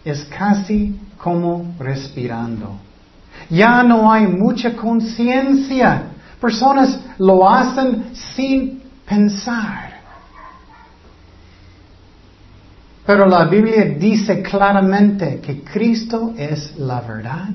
es 0.04 0.24
casi 0.24 1.00
como 1.16 1.74
respirando. 1.78 2.76
Ya 3.52 3.82
no 3.82 4.10
hay 4.10 4.26
mucha 4.26 4.74
conciencia. 4.74 6.04
Personas 6.40 6.98
lo 7.18 7.46
hacen 7.46 8.14
sin 8.34 8.82
pensar. 9.06 9.92
Pero 13.04 13.26
la 13.26 13.44
Biblia 13.44 13.84
dice 13.84 14.40
claramente 14.40 15.38
que 15.40 15.62
Cristo 15.62 16.32
es 16.34 16.78
la 16.78 17.02
verdad. 17.02 17.50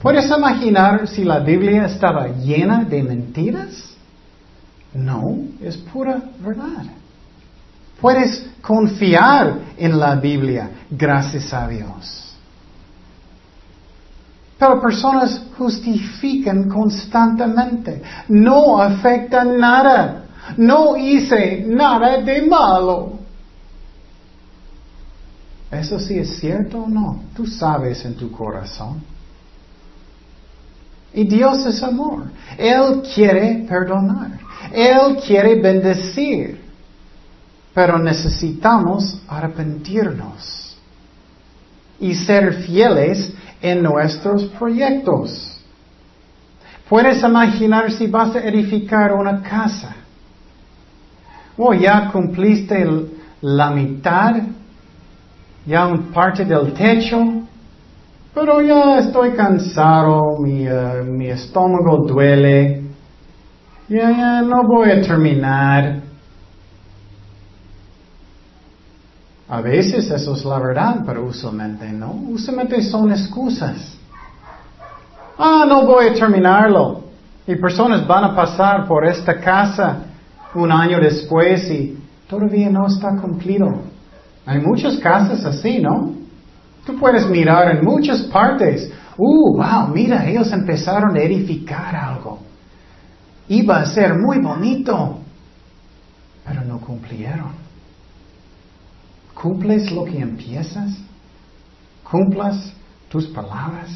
¿Puedes 0.00 0.30
imaginar 0.30 1.08
si 1.08 1.24
la 1.24 1.40
Biblia 1.40 1.86
estaba 1.86 2.28
llena 2.28 2.84
de 2.84 3.02
mentiras? 3.02 3.96
No, 4.94 5.38
es 5.60 5.76
pura 5.76 6.22
verdad. 6.38 6.84
Puedes 8.00 8.48
confiar 8.60 9.56
en 9.76 9.98
la 9.98 10.14
Biblia, 10.14 10.70
gracias 10.88 11.52
a 11.52 11.66
Dios. 11.66 12.31
Pero 14.62 14.80
personas 14.80 15.42
justifican 15.58 16.68
constantemente. 16.68 18.00
No 18.28 18.80
afecta 18.80 19.42
nada. 19.42 20.26
No 20.56 20.96
hice 20.96 21.64
nada 21.66 22.18
de 22.18 22.42
malo. 22.42 23.18
¿Eso 25.68 25.98
sí 25.98 26.16
es 26.16 26.38
cierto 26.38 26.84
o 26.84 26.88
no? 26.88 27.24
Tú 27.34 27.44
sabes 27.44 28.04
en 28.04 28.14
tu 28.14 28.30
corazón. 28.30 29.02
Y 31.12 31.24
Dios 31.24 31.66
es 31.66 31.82
amor. 31.82 32.26
Él 32.56 33.02
quiere 33.12 33.66
perdonar. 33.68 34.38
Él 34.72 35.16
quiere 35.26 35.60
bendecir. 35.60 36.62
Pero 37.74 37.98
necesitamos 37.98 39.22
arrepentirnos 39.26 40.76
y 41.98 42.14
ser 42.14 42.62
fieles 42.62 43.32
en 43.62 43.82
nuestros 43.82 44.44
proyectos. 44.58 45.58
Puedes 46.88 47.22
imaginar 47.22 47.90
si 47.92 48.06
vas 48.06 48.36
a 48.36 48.40
edificar 48.40 49.12
una 49.14 49.40
casa. 49.42 49.96
O 51.56 51.68
oh, 51.68 51.74
ya 51.74 52.10
cumpliste 52.12 52.84
la 53.40 53.70
mitad 53.70 54.34
ya 55.66 55.86
un 55.86 56.12
parte 56.12 56.44
del 56.44 56.72
techo, 56.72 57.18
pero 58.34 58.60
ya 58.60 58.98
estoy 58.98 59.32
cansado, 59.32 60.38
mi, 60.40 60.66
eh, 60.66 61.02
mi 61.04 61.28
estómago 61.28 62.04
duele, 62.06 62.82
ya, 63.88 64.10
ya 64.10 64.42
no 64.42 64.62
voy 64.64 64.90
a 64.90 65.02
terminar. 65.02 66.01
A 69.52 69.60
veces 69.60 70.10
eso 70.10 70.34
es 70.34 70.46
la 70.46 70.58
verdad, 70.58 71.02
pero 71.04 71.26
usualmente 71.26 71.86
no. 71.92 72.12
Usualmente 72.30 72.80
son 72.80 73.12
excusas. 73.12 73.98
Ah, 75.36 75.66
no 75.68 75.84
voy 75.84 76.06
a 76.06 76.14
terminarlo. 76.14 77.02
Y 77.46 77.56
personas 77.56 78.06
van 78.06 78.24
a 78.24 78.34
pasar 78.34 78.88
por 78.88 79.04
esta 79.06 79.38
casa 79.38 80.04
un 80.54 80.72
año 80.72 80.98
después 80.98 81.70
y 81.70 81.98
todavía 82.26 82.70
no 82.70 82.86
está 82.86 83.14
cumplido. 83.20 83.66
Hay 84.46 84.58
muchas 84.58 84.96
casas 84.96 85.44
así, 85.44 85.80
¿no? 85.80 86.14
Tú 86.86 86.98
puedes 86.98 87.28
mirar 87.28 87.76
en 87.76 87.84
muchas 87.84 88.22
partes. 88.22 88.90
Uh, 89.18 89.58
wow, 89.58 89.88
mira, 89.92 90.26
ellos 90.30 90.50
empezaron 90.50 91.14
a 91.14 91.20
edificar 91.20 91.94
algo. 91.94 92.38
Iba 93.48 93.80
a 93.80 93.84
ser 93.84 94.18
muy 94.18 94.38
bonito, 94.38 95.18
pero 96.42 96.64
no 96.64 96.80
cumplieron. 96.80 97.61
¿Cumples 99.42 99.90
lo 99.90 100.04
que 100.04 100.20
empiezas? 100.20 100.92
¿Cumplas 102.08 102.72
tus 103.08 103.26
palabras? 103.26 103.90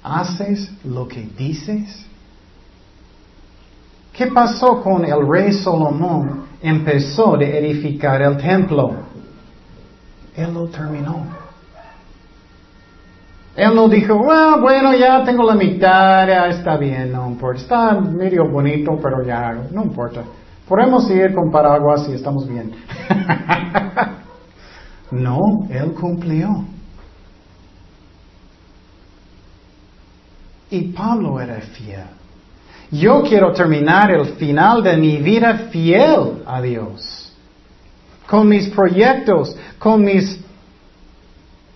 ¿Haces 0.00 0.70
lo 0.84 1.08
que 1.08 1.28
dices? 1.36 2.06
¿Qué 4.12 4.28
pasó 4.28 4.80
con 4.80 5.04
el 5.04 5.26
rey 5.28 5.52
Salomón? 5.52 6.44
Empezó 6.62 7.36
de 7.36 7.58
edificar 7.58 8.22
el 8.22 8.36
templo. 8.36 8.92
Él 10.36 10.54
lo 10.54 10.68
terminó. 10.68 11.26
Él 13.56 13.74
no 13.74 13.88
dijo, 13.88 14.30
ah, 14.30 14.56
bueno, 14.60 14.94
ya 14.94 15.24
tengo 15.24 15.42
la 15.42 15.56
mitad, 15.56 16.28
ya 16.28 16.46
está 16.46 16.76
bien, 16.76 17.10
no 17.10 17.26
importa. 17.26 17.60
Está 17.60 18.00
medio 18.00 18.48
bonito, 18.48 18.96
pero 19.02 19.24
ya, 19.26 19.52
no 19.72 19.82
importa. 19.82 20.22
Podemos 20.68 21.10
ir 21.10 21.34
con 21.34 21.50
paraguas 21.50 22.06
y 22.08 22.12
estamos 22.12 22.48
bien. 22.48 22.72
no, 25.10 25.66
Él 25.70 25.92
cumplió. 25.92 26.64
Y 30.70 30.92
Pablo 30.92 31.40
era 31.40 31.60
fiel. 31.60 32.06
Yo 32.90 33.22
quiero 33.22 33.52
terminar 33.52 34.10
el 34.10 34.36
final 34.36 34.82
de 34.82 34.96
mi 34.96 35.18
vida 35.18 35.68
fiel 35.70 36.42
a 36.46 36.60
Dios 36.60 37.22
con 38.26 38.48
mis 38.48 38.68
proyectos, 38.68 39.54
con 39.78 40.02
mis 40.02 40.38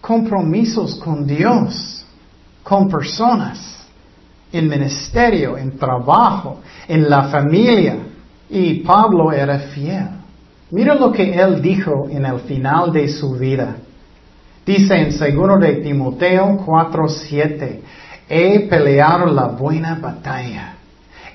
compromisos 0.01 0.95
con 0.95 1.27
Dios, 1.27 2.07
con 2.63 2.89
personas, 2.89 3.85
en 4.53 4.69
ministerio, 4.69 5.59
en 5.59 5.77
trabajo, 5.77 6.61
en 6.87 7.11
la 7.11 7.25
familia. 7.25 7.97
Y 8.49 8.81
Pablo 8.81 9.33
era 9.33 9.59
fiel. 9.59 10.09
Mira 10.71 10.95
lo 10.95 11.13
que 11.13 11.35
él 11.35 11.63
dijo 11.63 12.09
en 12.11 12.25
el 12.25 12.41
final 12.41 12.93
de 12.93 13.09
su 13.09 13.35
vida. 13.35 13.77
Dice 14.65 14.95
en 14.97 15.13
segundo 15.13 15.59
de 15.59 15.77
Timoteo 15.77 16.59
4:7, 16.67 17.81
he 18.29 18.61
peleado 18.69 19.27
la 19.27 19.47
buena 19.47 19.95
batalla, 19.95 20.75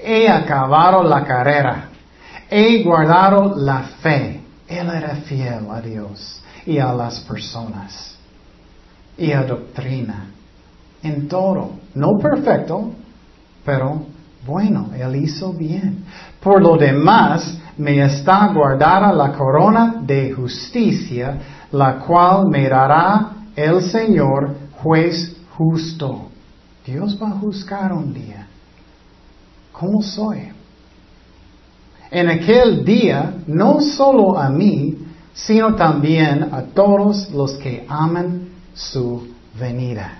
he 0.03 0.28
acabado 0.28 1.01
la 1.03 1.24
carrera, 1.24 1.89
he 2.49 2.84
guardado 2.84 3.55
la 3.55 3.84
fe. 4.01 4.41
Él 4.68 4.89
era 4.89 5.16
fiel 5.16 5.70
a 5.70 5.82
Dios 5.82 6.41
y 6.66 6.78
a 6.78 6.93
las 6.93 7.22
personas 7.22 8.18
y 9.18 9.32
a 9.32 9.43
doctrina. 9.43 10.26
En 11.03 11.28
todo, 11.28 11.72
no 11.95 12.18
perfecto, 12.22 12.91
pero 13.66 14.05
bueno, 14.46 14.89
Él 14.98 15.16
hizo 15.18 15.54
bien. 15.54 16.04
Por 16.39 16.62
lo 16.62 16.78
demás, 16.78 17.58
me 17.78 18.04
está 18.04 18.48
guardada 18.54 19.14
la 19.14 19.32
corona 19.34 20.02
de 20.02 20.32
justicia, 20.32 21.38
la 21.72 22.00
cual 22.00 22.48
me 22.48 22.68
dará 22.68 23.32
el 23.56 23.82
Señor, 23.84 24.56
juez 24.82 25.36
justo. 25.58 26.30
Dios 26.86 27.18
va 27.22 27.30
a 27.30 27.39
juzgar 27.39 27.94
un 27.94 28.14
día. 28.14 28.48
¿Cómo 29.72 30.02
soy? 30.02 30.50
En 32.10 32.30
aquel 32.30 32.84
día, 32.84 33.36
no 33.48 33.80
solo 33.80 34.38
a 34.38 34.50
mí, 34.50 34.98
sino 35.34 35.76
también 35.76 36.50
a 36.52 36.64
todos 36.64 37.32
los 37.32 37.54
que 37.54 37.86
aman 37.88 38.50
su 38.74 39.28
venida. 39.58 40.18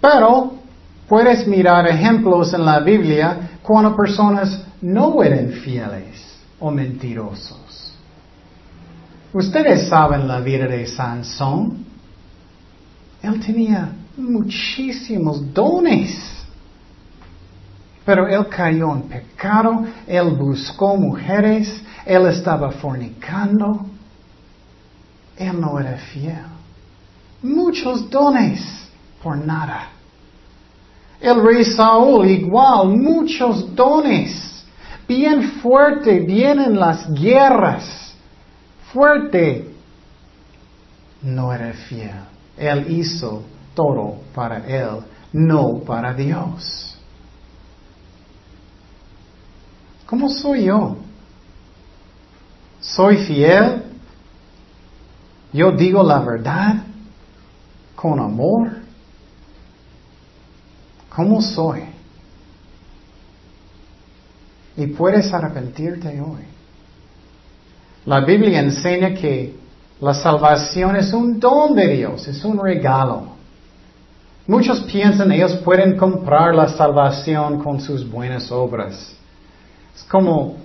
Pero 0.00 0.63
puedes 1.08 1.46
mirar 1.46 1.86
ejemplos 1.86 2.52
en 2.54 2.64
la 2.64 2.80
Biblia 2.80 3.58
cuando 3.62 3.96
personas 3.96 4.62
no 4.80 5.22
eran 5.22 5.50
fieles 5.50 6.38
o 6.58 6.70
mentirosos. 6.70 7.94
Ustedes 9.32 9.88
saben 9.88 10.28
la 10.28 10.40
vida 10.40 10.66
de 10.66 10.86
Sansón. 10.86 11.84
Él 13.22 13.40
tenía 13.44 13.92
muchísimos 14.16 15.52
dones. 15.52 16.16
Pero 18.04 18.28
él 18.28 18.46
cayó 18.48 18.94
en 18.94 19.02
pecado, 19.02 19.84
él 20.06 20.30
buscó 20.32 20.96
mujeres, 20.96 21.82
él 22.04 22.26
estaba 22.26 22.70
fornicando, 22.70 23.86
él 25.36 25.58
no 25.58 25.80
era 25.80 25.96
fiel. 25.96 26.44
Muchos 27.42 28.10
dones 28.10 28.60
por 29.22 29.38
nada. 29.38 29.93
El 31.20 31.42
rey 31.42 31.64
Saúl 31.64 32.26
igual, 32.26 32.88
muchos 32.88 33.74
dones, 33.74 34.64
bien 35.08 35.42
fuerte, 35.60 36.20
bien 36.20 36.60
en 36.60 36.78
las 36.78 37.12
guerras, 37.12 38.14
fuerte. 38.92 39.74
No 41.22 41.52
era 41.52 41.72
fiel. 41.72 42.10
Él 42.56 42.90
hizo 42.90 43.42
todo 43.74 44.18
para 44.34 44.58
él, 44.66 44.98
no 45.32 45.78
para 45.78 46.12
Dios. 46.12 46.96
¿Cómo 50.06 50.28
soy 50.28 50.64
yo? 50.64 50.96
¿Soy 52.80 53.16
fiel? 53.16 53.82
¿Yo 55.52 55.72
digo 55.72 56.02
la 56.02 56.18
verdad 56.20 56.82
con 57.94 58.20
amor? 58.20 58.83
¿Cómo 61.14 61.40
soy? 61.40 61.82
Y 64.76 64.86
puedes 64.88 65.32
arrepentirte 65.32 66.20
hoy. 66.20 66.42
La 68.06 68.20
Biblia 68.20 68.60
enseña 68.60 69.14
que 69.14 69.54
la 70.00 70.12
salvación 70.12 70.96
es 70.96 71.12
un 71.12 71.38
don 71.38 71.74
de 71.74 71.88
Dios, 71.88 72.26
es 72.26 72.44
un 72.44 72.58
regalo. 72.58 73.34
Muchos 74.46 74.80
piensan 74.82 75.32
ellos 75.32 75.54
pueden 75.64 75.96
comprar 75.96 76.54
la 76.54 76.68
salvación 76.68 77.62
con 77.62 77.80
sus 77.80 78.08
buenas 78.08 78.50
obras. 78.50 79.16
Es 79.94 80.02
como 80.04 80.56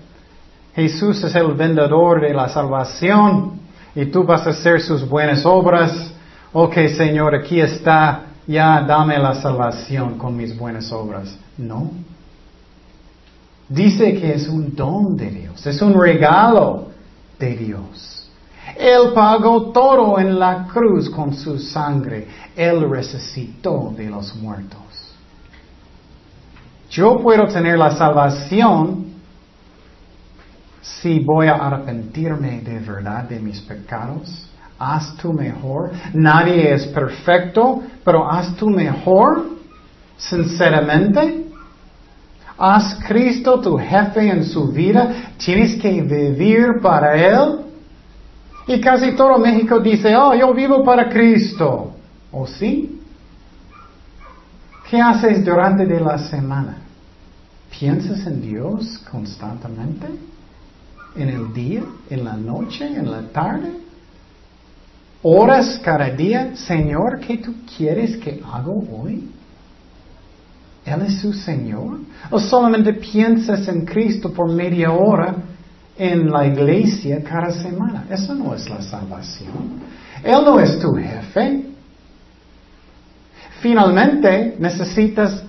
Jesús 0.76 1.24
es 1.24 1.36
el 1.36 1.54
vendedor 1.54 2.22
de 2.22 2.34
la 2.34 2.50
salvación 2.50 3.60
y 3.96 4.08
tú 4.08 4.24
vas 4.24 4.46
a 4.48 4.50
hacer 4.50 4.82
sus 4.82 5.08
buenas 5.08 5.46
obras. 5.46 6.12
Ok, 6.52 6.74
Señor, 6.98 7.36
aquí 7.36 7.62
está, 7.62 8.29
ya 8.50 8.82
dame 8.82 9.20
la 9.20 9.36
salvación 9.36 10.18
con 10.18 10.36
mis 10.36 10.58
buenas 10.58 10.92
obras. 10.92 11.38
No. 11.56 11.92
Dice 13.70 14.20
que 14.20 14.34
es 14.34 14.48
un 14.48 14.76
don 14.76 15.16
de 15.16 15.30
Dios, 15.30 15.68
es 15.68 15.80
un 15.84 15.94
regalo 15.94 16.88
de 17.38 17.56
Dios. 17.56 18.28
Él 18.76 19.12
pagó 19.14 19.72
todo 19.72 20.18
en 20.18 20.40
la 20.40 20.66
cruz 20.66 21.12
con 21.12 21.36
su 21.36 21.60
sangre. 21.60 22.28
Él 22.56 22.90
resucitó 22.90 23.94
de 23.96 24.10
los 24.10 24.36
muertos. 24.36 24.80
Yo 26.90 27.20
puedo 27.22 27.48
tener 27.48 27.78
la 27.78 27.92
salvación 27.92 29.06
si 30.82 31.20
voy 31.20 31.48
a 31.48 31.54
arrepentirme 31.54 32.62
de 32.62 32.80
verdad 32.80 33.26
de 33.26 33.40
mis 33.40 33.60
pecados, 33.62 34.49
haz 34.80 35.16
tú 35.18 35.34
mejor. 35.34 35.92
Nadie 36.14 36.74
es 36.74 36.88
perfecto, 36.88 37.84
pero 38.04 38.30
haz 38.30 38.56
tú 38.56 38.70
mejor, 38.70 39.46
sinceramente. 40.18 41.46
Haz 42.58 43.00
Cristo 43.08 43.60
tu 43.60 43.78
jefe 43.78 44.30
en 44.30 44.46
su 44.46 44.72
vida. 44.72 45.34
Tienes 45.38 45.82
que 45.82 46.02
vivir 46.02 46.80
para 46.82 47.16
Él. 47.16 47.60
Y 48.68 48.80
casi 48.82 49.16
todo 49.16 49.38
México 49.38 49.80
dice, 49.80 50.16
oh, 50.16 50.34
yo 50.34 50.54
vivo 50.54 50.84
para 50.84 51.10
Cristo. 51.10 51.92
¿O 52.32 52.46
sí? 52.48 53.02
¿Qué 54.90 55.02
haces 55.02 55.44
durante 55.46 55.86
de 55.86 56.00
la 56.00 56.18
semana? 56.18 56.78
¿Piensas 57.70 58.26
en 58.26 58.42
Dios 58.42 59.00
constantemente? 59.10 60.08
en 61.16 61.30
el 61.30 61.54
día, 61.54 61.84
en 62.10 62.24
la 62.24 62.36
noche, 62.36 62.86
en 62.86 63.10
la 63.10 63.22
tarde? 63.32 63.72
¿Horas 65.22 65.80
cada 65.84 66.10
día? 66.10 66.56
Señor, 66.56 67.20
¿qué 67.20 67.38
tú 67.38 67.54
quieres 67.76 68.18
que 68.18 68.42
haga 68.46 68.70
hoy? 68.70 69.30
¿Él 70.86 71.02
es 71.06 71.20
su 71.20 71.34
Señor? 71.34 72.00
¿O 72.32 72.40
solamente 72.40 72.94
piensas 72.94 73.68
en 73.68 73.86
Cristo 73.86 74.32
por 74.32 74.52
media 74.52 74.92
hora 74.92 75.36
en 75.98 76.32
la 76.32 76.48
iglesia 76.48 77.22
cada 77.22 77.52
semana? 77.52 78.06
Eso 78.10 78.34
no 78.34 78.56
es 78.56 78.70
la 78.70 78.82
salvación. 78.82 79.82
Él 80.24 80.42
no 80.46 80.60
es 80.60 80.80
tu 80.80 80.94
jefe. 80.94 81.66
Finalmente, 83.62 84.56
necesitas 84.58 85.44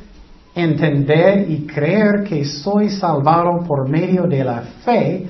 entender 0.55 1.49
y 1.49 1.65
creer 1.67 2.25
que 2.25 2.45
soy 2.45 2.91
salvado 2.91 3.65
por 3.67 3.89
medio 3.89 4.25
de 4.25 4.43
la 4.43 4.63
fe 4.85 5.29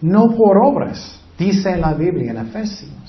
no 0.00 0.34
por 0.36 0.58
obras, 0.58 1.20
dice 1.36 1.76
la 1.76 1.94
Biblia 1.94 2.30
en 2.32 2.38
Efesios. 2.38 3.07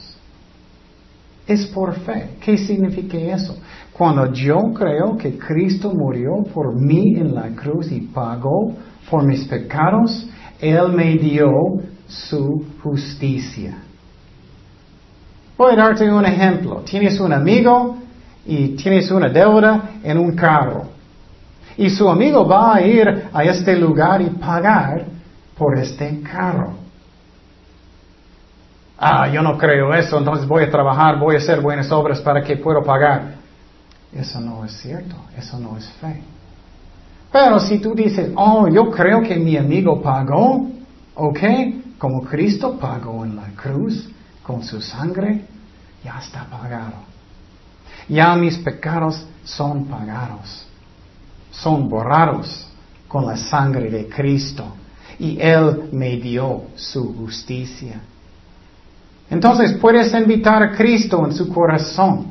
Es 1.50 1.66
por 1.66 1.96
fe. 2.02 2.36
¿Qué 2.40 2.58
significa 2.60 3.18
eso? 3.18 3.58
Cuando 3.92 4.32
yo 4.32 4.56
creo 4.72 5.18
que 5.18 5.36
Cristo 5.36 5.92
murió 5.96 6.44
por 6.54 6.80
mí 6.80 7.16
en 7.16 7.34
la 7.34 7.50
cruz 7.56 7.92
y 7.92 8.02
pagó 8.02 8.76
por 9.10 9.26
mis 9.26 9.46
pecados, 9.46 10.30
Él 10.62 10.90
me 10.94 11.16
dio 11.16 11.50
su 12.08 12.66
justicia. 12.84 13.80
Voy 15.58 15.74
a 15.74 15.76
darte 15.76 16.12
un 16.12 16.24
ejemplo. 16.24 16.84
Tienes 16.86 17.20
un 17.20 17.34
amigo 17.34 17.98
y 18.46 18.76
tienes 18.76 19.10
una 19.10 19.30
deuda 19.30 19.90
en 20.04 20.20
un 20.20 20.36
carro. 20.36 20.84
Y 21.78 21.90
su 21.90 22.08
amigo 22.08 22.48
va 22.48 22.76
a 22.76 22.82
ir 22.86 23.08
a 23.34 23.44
este 23.44 23.76
lugar 23.76 24.22
y 24.22 24.30
pagar 24.30 25.04
por 25.58 25.80
este 25.80 26.22
carro. 26.22 26.74
Ah, 29.02 29.30
yo 29.30 29.42
no 29.42 29.58
creo 29.58 29.94
eso, 29.94 30.18
entonces 30.18 30.46
voy 30.46 30.64
a 30.64 30.70
trabajar, 30.70 31.18
voy 31.18 31.36
a 31.36 31.38
hacer 31.38 31.62
buenas 31.62 31.90
obras 31.90 32.20
para 32.20 32.44
que 32.44 32.58
pueda 32.58 32.82
pagar. 32.82 33.36
Eso 34.12 34.42
no 34.42 34.66
es 34.66 34.74
cierto, 34.74 35.16
eso 35.38 35.58
no 35.58 35.78
es 35.78 35.88
fe. 36.02 36.22
Pero 37.32 37.60
si 37.60 37.80
tú 37.80 37.94
dices, 37.96 38.32
oh, 38.36 38.68
yo 38.68 38.90
creo 38.90 39.22
que 39.22 39.38
mi 39.38 39.56
amigo 39.56 40.02
pagó, 40.02 40.68
ok, 41.16 41.40
como 41.98 42.24
Cristo 42.24 42.78
pagó 42.78 43.24
en 43.24 43.38
la 43.38 43.48
cruz 43.56 44.10
con 44.44 44.64
su 44.64 44.82
sangre, 44.82 45.46
ya 46.04 46.20
está 46.20 46.44
pagado. 46.46 47.10
Ya 48.10 48.36
mis 48.36 48.58
pecados 48.58 49.26
son 49.44 49.86
pagados, 49.86 50.66
son 51.52 51.88
borrados 51.88 52.68
con 53.08 53.26
la 53.26 53.38
sangre 53.38 53.90
de 53.90 54.10
Cristo 54.10 54.66
y 55.20 55.40
Él 55.40 55.90
me 55.92 56.18
dio 56.18 56.64
su 56.76 57.16
justicia. 57.16 58.02
Entonces 59.30 59.74
puedes 59.74 60.14
invitar 60.14 60.64
a 60.64 60.72
Cristo 60.72 61.24
en 61.26 61.34
su 61.34 61.50
corazón. 61.54 62.28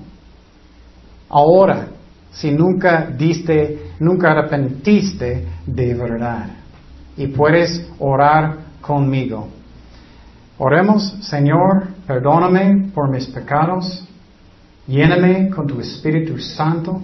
Ahora, 1.29 1.89
si 2.33 2.51
nunca 2.51 3.07
diste, 3.17 3.93
nunca 4.01 4.33
arrepentiste 4.33 5.47
de 5.67 5.95
verdad. 5.95 6.47
Y 7.17 7.29
puedes 7.29 7.89
orar 7.99 8.59
conmigo. 8.81 9.49
Oremos, 10.59 11.17
Señor, 11.21 11.89
perdóname 12.07 12.91
por 12.93 13.11
mis 13.11 13.27
pecados, 13.27 14.05
lléname 14.87 15.51
con 15.51 15.67
tu 15.67 15.81
Espíritu 15.81 16.39
Santo. 16.39 17.01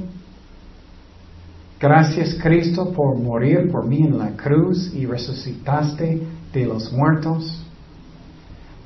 Gracias 1.78 2.34
Cristo 2.42 2.90
por 2.92 3.16
morir 3.18 3.70
por 3.70 3.86
mí 3.86 3.98
en 3.98 4.18
la 4.18 4.30
cruz 4.30 4.92
y 4.94 5.06
resucitaste 5.06 6.20
de 6.52 6.64
los 6.64 6.92
muertos. 6.92 7.64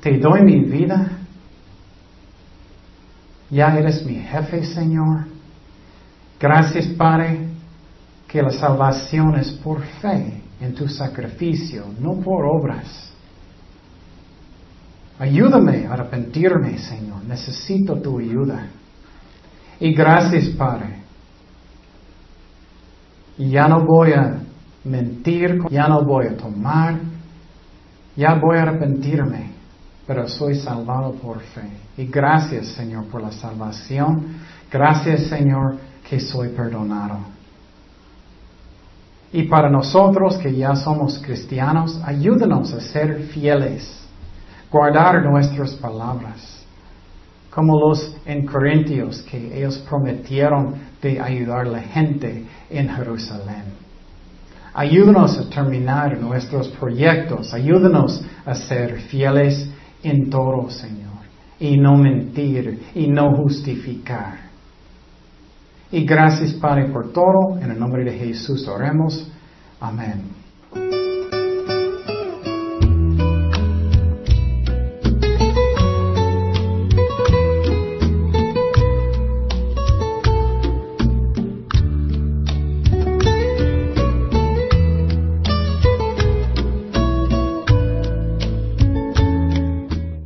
Te 0.01 0.17
doy 0.17 0.41
mi 0.41 0.59
vida. 0.61 1.19
Ya 3.49 3.75
eres 3.77 4.05
mi 4.05 4.15
jefe, 4.15 4.63
Señor. 4.63 5.25
Gracias, 6.39 6.87
Padre, 6.87 7.47
que 8.27 8.41
la 8.41 8.51
salvación 8.51 9.35
es 9.35 9.51
por 9.51 9.81
fe 10.01 10.41
en 10.61 10.73
tu 10.73 10.87
sacrificio, 10.87 11.85
no 11.99 12.19
por 12.21 12.45
obras. 12.45 13.11
Ayúdame 15.17 15.85
a 15.85 15.93
arrepentirme, 15.93 16.77
Señor. 16.77 17.23
Necesito 17.25 17.95
tu 17.95 18.19
ayuda. 18.19 18.67
Y 19.79 19.93
gracias, 19.93 20.47
Padre. 20.49 20.99
Ya 23.37 23.67
no 23.67 23.85
voy 23.85 24.13
a 24.13 24.39
mentir, 24.83 25.59
ya 25.69 25.87
no 25.87 26.03
voy 26.03 26.27
a 26.27 26.37
tomar, 26.37 26.99
ya 28.15 28.35
voy 28.35 28.57
a 28.57 28.63
arrepentirme, 28.63 29.48
pero 30.09 30.27
soy 30.27 30.55
salvado 30.55 31.11
por 31.11 31.39
fe. 31.39 31.69
Y 31.95 32.07
gracias, 32.07 32.69
Señor, 32.69 33.05
por 33.11 33.21
la 33.21 33.31
salvación. 33.31 34.37
Gracias, 34.71 35.27
Señor, 35.27 35.75
que 36.09 36.19
soy 36.19 36.49
perdonado. 36.49 37.19
Y 39.31 39.43
para 39.43 39.69
nosotros 39.69 40.39
que 40.39 40.51
ya 40.55 40.75
somos 40.75 41.19
cristianos, 41.19 42.01
ayúdanos 42.03 42.73
a 42.73 42.81
ser 42.81 43.27
fieles, 43.27 44.03
guardar 44.71 45.23
nuestras 45.23 45.73
palabras, 45.75 46.65
como 47.51 47.79
los 47.79 48.15
en 48.25 48.47
Corintios 48.47 49.21
que 49.21 49.59
ellos 49.59 49.77
prometieron 49.87 50.73
de 51.03 51.21
ayudar 51.21 51.67
a 51.67 51.69
la 51.69 51.81
gente 51.81 52.47
en 52.71 52.89
Jerusalén. 52.89 53.65
Ayúdanos 54.73 55.37
a 55.37 55.47
terminar 55.51 56.17
nuestros 56.17 56.67
proyectos, 56.69 57.53
ayúdanos 57.53 58.23
a 58.43 58.55
ser 58.55 59.01
fieles 59.01 59.69
en 60.03 60.29
todo, 60.29 60.69
Señor, 60.69 61.19
y 61.59 61.77
no 61.77 61.97
mentir 61.97 62.87
y 62.95 63.07
no 63.07 63.35
justificar. 63.35 64.49
Y 65.91 66.05
gracias, 66.05 66.53
Padre, 66.53 66.85
por 66.89 67.11
todo. 67.11 67.57
En 67.59 67.71
el 67.71 67.79
nombre 67.79 68.03
de 68.03 68.17
Jesús 68.17 68.67
oremos. 68.67 69.31
Amén. 69.79 70.38